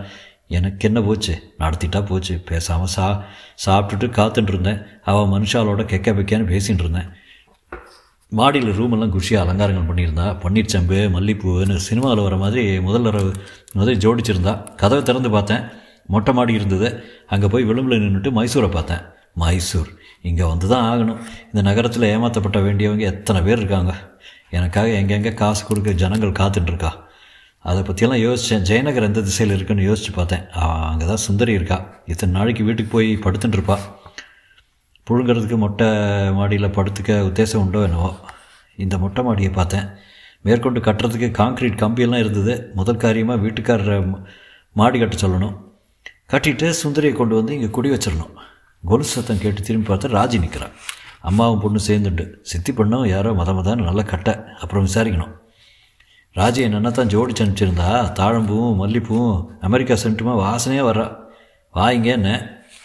எனக்கு 0.58 0.88
என்ன 0.90 1.00
போச்சு? 1.02 1.34
நடத்திட்டா 1.62 2.00
போச்சு. 2.10 2.34
பேசாமல் 2.50 2.92
சா 2.96 3.06
சாப்பிட்டுட்டு 3.66 4.08
காத்துட்டு 4.20 4.52
இருந்தேன். 4.54 4.82
அவள் 5.12 5.32
மனுஷாலோட 5.36 5.84
கெக்க 5.92 6.12
பெக்கான்னு 6.20 6.52
பேசிகிட்டு 6.54 6.84
இருந்தேன். 6.86 7.10
மாடியில் 8.40 8.76
ரூமெல்லாம் 8.78 9.14
குஷியாக 9.16 9.44
அலங்காரங்கள் 9.46 9.90
பண்ணியிருந்தா. 9.90 10.26
பன்னீர்ச்சம்பு 10.44 10.98
மல்லிப்பூன்னு 11.16 11.76
சினிமாவில் 11.88 12.24
வர 12.28 12.36
மாதிரி 12.44 12.64
முதல்ல 12.88 13.12
முதல் 13.80 14.02
ஜோடிச்சிருந்தா. 14.06 14.54
கதவை 14.82 15.02
திறந்து 15.10 15.30
பார்த்தேன். 15.36 15.64
மொட்டை 16.14 16.32
மாடி 16.38 16.54
இருந்தது. 16.60 16.88
அங்கே 17.34 17.48
போய் 17.54 17.68
விளிம்பில் 17.70 18.04
நின்றுட்டு 18.04 18.32
மைசூரை 18.38 18.70
பார்த்தேன். 18.78 19.04
மைசூர். 19.44 19.90
இங்கே 20.30 20.46
வந்து 20.52 20.68
தான் 20.74 20.86
ஆகணும். 20.92 21.20
இந்த 21.50 21.62
நகரத்தில் 21.70 22.10
ஏமாற்றப்பட்ட 22.14 22.60
வேண்டியவங்க 22.68 23.06
எத்தனை 23.14 23.40
பேர் 23.48 23.60
இருக்காங்க? 23.62 23.94
எனக்காக 24.58 24.88
எங்கெங்கே 25.00 25.34
காசு 25.42 25.62
கொடுக்க 25.70 25.92
ஜனங்கள் 26.04 26.38
காத்துட்ருக்கா 26.42 26.92
அதை 27.70 27.82
பற்றியெல்லாம் 27.88 28.24
யோசித்தேன் 28.26 28.66
ஜெயநகர் 28.70 29.08
எந்த 29.08 29.22
திசையில் 29.28 29.54
இருக்குன்னு 29.56 29.88
யோசித்து 29.90 30.12
பார்த்தேன். 30.18 30.44
அங்கே 30.92 31.06
தான் 31.12 31.24
சுந்தரி 31.28 31.54
இருக்கா. 31.60 31.78
இத்தனை 32.12 32.34
நாளைக்கு 32.38 32.64
வீட்டுக்கு 32.68 32.92
போய் 32.96 33.10
படுத்துட்டுருப்பா 33.26 33.78
புழுங்கிறதுக்கு 35.08 35.58
மொட்டை 35.64 35.88
மாடியில் 36.38 36.76
படுத்துக்க 36.78 37.18
உத்தேசம் 37.30 37.64
உண்டோ 37.64 37.82
என்னவோ? 37.88 38.12
இந்த 38.84 38.98
மொட்டை 38.98 39.24
மாடியை 39.24 39.52
பார்த்தேன். 39.52 39.88
மேற்கொண்டு 40.42 40.80
கட்டுறதுக்கு 40.80 41.28
காங்க்ரீட் 41.42 41.82
கம்பியெல்லாம் 41.84 42.24
இருந்தது. 42.24 42.54
முதல் 42.80 43.02
காரியமாக 43.04 43.42
வீட்டுக்காரரை 43.46 43.98
மாடி 44.72 45.00
கட்ட 45.00 45.16
சொல்லணும். 45.24 45.56
கட்டிட்டு 46.32 46.68
சுந்தரியை 46.82 47.14
கொண்டு 47.14 47.36
வந்து 47.36 47.54
இங்கே 47.54 47.70
குடி 47.78 47.90
வச்சிடணும். 47.90 48.34
கொலுசு 48.84 49.14
சத்தம் 49.16 49.42
கேட்டு 49.44 49.62
திரும்பி 49.62 49.88
பார்த்தா 49.90 50.12
ராஜி 50.18 50.40
நிற்கிறான் 50.40 50.76
அம்மாவும் 51.30 51.62
பொண்ணு 51.64 51.80
சேர்ந்துட்டு 51.88 52.26
சித்தி 52.52 52.72
பொண்ணும் 52.72 53.06
யாரோ 53.08 53.34
மத 53.34 53.52
மதான்னு 53.52 53.88
நல்லா 53.90 54.02
கட்ட. 54.02 54.30
அப்புறம் 54.62 54.86
விசாரிக்கணும். 54.88 55.34
ராஜி 56.36 56.62
என்னென்ன 56.68 56.92
தான் 56.92 57.12
ஜோடிச்சு 57.14 57.44
அனுப்பிச்சிருந்தா 57.44 57.90
தாழம்பூவும் 58.20 58.80
மல்லிப்பூவும் 58.82 59.38
அமெரிக்கா 59.62 59.98
சென்ட்டுமா 60.04 60.34
வாசனையாக 60.46 60.90
வர்றா. 60.90 61.08
வாங்க 61.72 62.10
என்ன? 62.12 62.32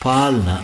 பால்னா. 0.05 0.57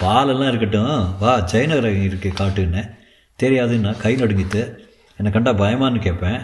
பாலெல்லாம் 0.00 0.48
இருக்கட்டும். 0.48 1.18
வா 1.18 1.38
ஜெயநகரம் 1.38 2.02
இருக்கு 2.02 2.32
காட்டுன்னு. 2.34 2.96
தெரியாதுன்னா 3.42 3.96
கை 3.96 4.16
நடுங்கித்து 4.16 4.78
என்னை 5.16 5.32
கண்டா 5.32 5.50
பயமான்னு 5.50 5.98
கேட்பேன். 5.98 6.40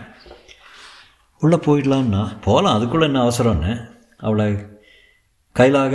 உள்ளே 1.40 1.56
போயிடலாம்னா 1.56 2.40
போகலாம் 2.40 2.76
அதுக்குள்ளே 2.76 3.04
என்ன 3.04 3.28
அவசரம்னு. 3.28 3.90
அவளை 4.16 4.52
கையிலாக 5.54 5.94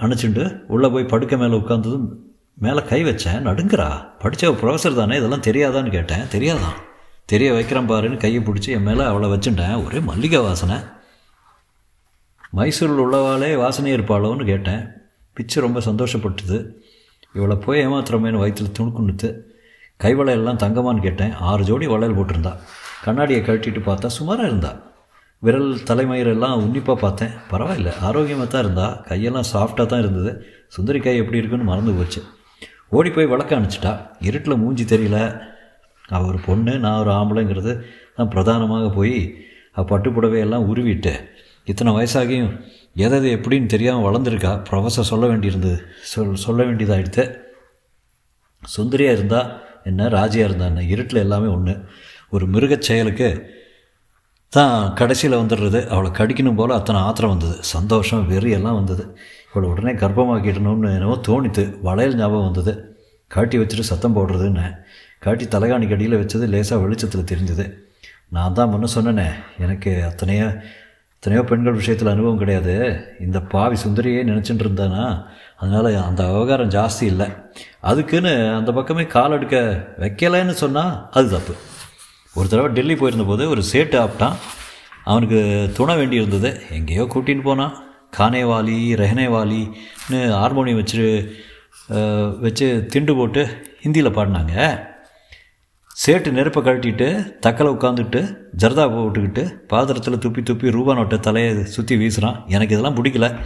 அணைச்சிண்டு 0.00 0.60
உள்ளே 0.66 0.88
போய் 0.88 1.04
படுக்க 1.04 1.36
மேலே 1.36 1.56
உட்காந்ததும் 1.56 2.06
மேலே 2.54 2.82
கை 2.82 3.04
வச்சேன். 3.04 3.42
நடுங்குறா 3.42 4.18
படித்த 4.18 4.50
ப்ரொஃபஸர் 4.50 4.94
தானே 4.94 5.16
இதெல்லாம் 5.16 5.40
தெரியாதான்னு 5.40 5.90
கேட்டேன். 5.90 6.20
தெரியாதான். 6.20 6.86
தெரிய 7.24 7.52
வைக்கிறேன் 7.52 7.90
பாருன்னு 7.90 8.16
கையை 8.16 8.42
பிடிச்சி 8.42 8.68
என் 8.68 8.82
மேலே 8.82 9.04
அவளை 9.04 9.28
வச்சுட்டேன். 9.28 9.84
ஒரே 9.84 10.00
மல்லிகை 10.00 10.40
வாசனை. 10.40 10.76
மைசூரில் 12.50 13.04
உள்ளவாளே 13.04 13.56
வாசனை 13.56 13.94
இருப்பாளோன்னு 13.94 14.44
கேட்டேன். 14.44 14.97
பிச்சு 15.38 15.64
ரொம்ப 15.66 15.80
சந்தோஷப்பட்டுது. 15.88 16.58
இவளை 17.38 17.56
போய் 17.64 17.86
ஏமாத்துறமேனு 17.86 18.42
வயிற்றில் 18.42 18.74
துணுக்குன்னுத்து 18.78 19.28
கை 20.02 20.12
வளையல்லாம் 20.18 20.60
தங்கமான்னு 20.64 21.06
கேட்டேன். 21.06 21.32
ஆறு 21.50 21.62
ஜோடி 21.68 21.86
வளையல் 21.86 22.18
போட்டிருந்தா. 22.18 22.52
கண்ணாடியை 23.06 23.40
கழட்டிட்டு 23.42 23.80
பார்த்தா 23.88 24.08
சுமாராக 24.18 24.48
இருந்தா. 24.48 24.70
விரல் 25.42 25.72
தலைமயிரெல்லாம் 25.88 26.60
உன்னிப்பாக 26.62 26.98
பார்த்தேன். 27.00 27.34
பரவாயில்ல 27.50 27.90
ஆரோக்கியமாக 28.08 28.48
தான் 28.52 28.64
இருந்தா. 28.64 28.86
கையெல்லாம் 29.08 29.48
சாஃப்டாக 29.52 29.86
தான் 29.90 30.02
இருந்தது. 30.04 30.32
சுந்தரி 30.76 31.00
கை 31.04 31.16
எப்படி 31.22 31.38
இருக்குன்னு 31.40 31.68
மறந்து 31.70 31.92
போச்சு. 31.98 32.20
ஓடி 32.96 33.10
போய் 33.10 33.30
விளக்க 33.32 33.58
அனுப்பிச்சிட்டா. 33.58 33.92
இருட்டில் 34.28 34.60
மூஞ்சி 34.62 34.84
தெரியல. 34.84 35.18
அவள் 36.08 36.28
ஒரு 36.28 36.40
பொண்ணு 36.46 36.74
நான் 36.84 37.00
ஒரு 37.00 37.12
ஆம்பளைங்கிறது. 37.20 37.72
தான் 38.16 38.32
பிரதானமாக 38.34 38.88
போய் 38.98 39.16
பட்டு 39.90 40.08
புடவையெல்லாம் 40.10 40.66
உருவிட்டு 40.70 41.12
இத்தனை 41.70 41.90
வயசாகியும் 41.96 42.52
எதை 42.96 43.34
எப்படின்னு 43.34 43.66
தெரியாமல் 43.66 44.06
வளர்ந்துருக்கா? 44.06 44.52
ப்ரொஃபஸர் 44.70 45.10
சொல்ல 45.12 45.26
வேண்டியிருந்தது. 45.26 45.78
சொல் 46.02 46.34
சொல்ல 46.34 46.64
வேண்டியதாகிடுத்து 46.64 47.24
சுந்தரியாக 48.76 49.16
இருந்தா 49.18 49.40
என்ன 49.84 50.08
ராஜியாக 50.08 50.48
இருந்தா 50.48 50.66
என்ன? 50.66 50.82
இருட்டில் 50.82 51.20
எல்லாமே 51.20 51.46
ஒன்று 51.46 51.74
ஒரு 52.30 52.46
மிருகச் 52.46 52.82
செயலுக்கு 52.82 53.56
தான் 54.48 54.94
கடைசியில் 54.94 55.38
வந்துடுறது. 55.38 55.86
அவளை 55.86 56.10
கடிக்கணும் 56.10 56.54
போல் 56.54 56.70
அத்தனை 56.70 57.00
ஆத்திரம் 57.00 57.30
வந்தது. 57.30 57.56
சந்தோஷம் 57.62 58.26
வெறி 58.26 58.50
எல்லாம் 58.50 58.74
வந்தது. 58.74 59.16
இவளை 59.50 59.70
உடனே 59.70 59.92
கர்ப்பமாக்கிடணும்னு 59.92 60.94
என்னவோ 60.94 61.16
தோணித்து 61.28 61.80
வளையல் 61.82 62.14
ஞாபகம் 62.14 62.44
வந்தது. 62.44 62.72
காட்டி 63.28 63.58
வச்சுட்டு 63.58 63.90
சத்தம் 63.90 64.16
போடுறதுன்னு. 64.16 64.66
காட்டி 65.18 65.44
தலைகாணிக்கு 65.44 65.96
அடியில் 65.96 66.20
வச்சது 66.20 66.46
லேசாக 66.48 66.82
வெளிச்சத்தில் 66.82 67.30
தெரிஞ்சது. 67.32 67.66
நான் 68.28 68.52
தான் 68.52 68.70
முன்ன 68.72 68.88
சொன்னேனே 68.94 69.28
எனக்கு 69.58 69.90
அத்தனையோ 70.10 70.48
எத்தனையோ 71.18 71.42
பெண்கள் 71.46 71.78
விஷயத்தில் 71.78 72.10
அனுபவம் 72.10 72.40
கிடையாது. 72.40 72.74
இந்த 73.24 73.38
பாவி 73.52 73.76
சுந்தரியே 73.84 74.20
நினச்சிட்டு 74.28 74.62
இருந்தானா? 74.64 75.04
அதனால் 75.60 75.88
அந்த 76.08 76.22
விவகாரம் 76.32 76.70
ஜாஸ்தி 76.74 77.04
இல்லை. 77.12 77.26
அதுக்குன்னு 77.90 78.32
அந்த 78.58 78.70
பக்கமே 78.76 79.04
கால் 79.14 79.34
எடுக்க 79.36 79.56
வைக்கலைன்னு 80.02 80.54
சொன்னால் 80.60 80.92
அது 81.18 81.28
தப்பு. 81.32 81.54
ஒரு 82.36 82.46
தடவை 82.52 82.68
டெல்லி 82.76 82.96
போயிருந்தபோது 83.00 83.48
ஒரு 83.54 83.64
சேட்டு 83.72 83.98
ஆப்டான் 84.04 84.36
அவனுக்கு 85.12 85.40
துணை 85.78 85.96
வேண்டி 86.00 86.16
இருந்தது 86.20 86.52
எங்கேயோ 86.78 87.06
கூட்டின்னு 87.14 87.46
போனான் 87.48 87.74
கானேவாலி 88.18 88.78
ரெஹனேவாலின்னு 89.02 90.20
ஹார்மோனியம் 90.40 90.80
வச்சு 90.82 91.08
வச்சு 92.46 92.68
திண்டு 92.94 93.14
போட்டு 93.20 93.44
ஹிந்தியில் 93.84 94.16
பாடினாங்க. 94.18 94.54
சேட்டு 96.06 96.30
நெருப்பை 96.30 96.62
கழட்டிட்டு 96.62 97.06
தக்கலை 97.46 97.70
உட்காந்துட்டு 97.76 98.20
ஜர்தா 98.56 98.84
போட்டுக்கிட்டு 98.94 99.42
பாத்திரத்தில் 99.44 100.18
துப்பி 100.18 100.42
துப்பி 100.42 100.70
ரூபா 100.70 100.92
நோட்டை 100.94 101.20
தலையை 101.20 101.64
சுற்றி 101.64 101.96
வீசுகிறான் 101.96 102.46
எனக்கு 102.46 102.74
இதெல்லாம் 102.74 102.96
பிடிக்கல. 102.96 103.40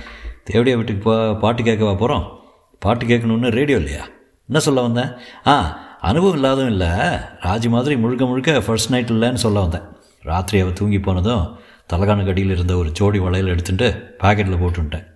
தேவடியா 0.45 0.77
வீட்டுக்கு 0.77 1.03
பா 1.03 1.33
பாட்டு 1.33 1.63
கேட்கவா 1.63 1.95
போகிறோம் 1.95 2.25
பாட்டு 2.79 3.07
கேட்கணுன்னு 3.07 3.51
ரேடியோ 3.51 3.79
இல்லையா? 3.79 4.05
என்ன 4.47 4.61
சொல்ல 4.61 4.81
வந்தேன்? 4.81 5.11
ஆ 5.47 5.79
அனுபவம் 6.01 6.35
இல்லாதும் 6.35 6.67
இல்லை. 6.67 6.89
ராஜி 7.47 7.69
மாதிரி 7.69 7.97
முழுக்க 7.97 8.27
முழுக்க 8.27 8.61
ஃபர்ஸ்ட் 8.61 8.91
நைட் 8.91 9.11
இல்லைன்னு 9.11 9.35
சொல்ல 9.35 9.61
வந்தேன். 9.61 9.83
ராத்திரி 10.23 10.63
அவள் 10.63 10.73
தூங்கி 10.73 11.01
போனதும் 11.01 11.59
தலைகாணு 11.93 12.25
கடியில் 12.25 12.51
இருந்த 12.51 12.77
ஒரு 12.77 12.91
ஜோடி 12.91 13.19
வளையல் 13.19 13.49
எடுத்துட்டு 13.49 14.17
பாக்கெட்டில் 14.19 14.63
போட்டுன்ட்டேன். 14.63 15.07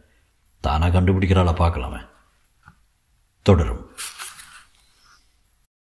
தானாக 0.61 1.01
கண்டுபிடிக்கிறாளா 1.01 1.55
பார்க்கலாமே. 1.63 2.01
தொடரும். 3.43 3.91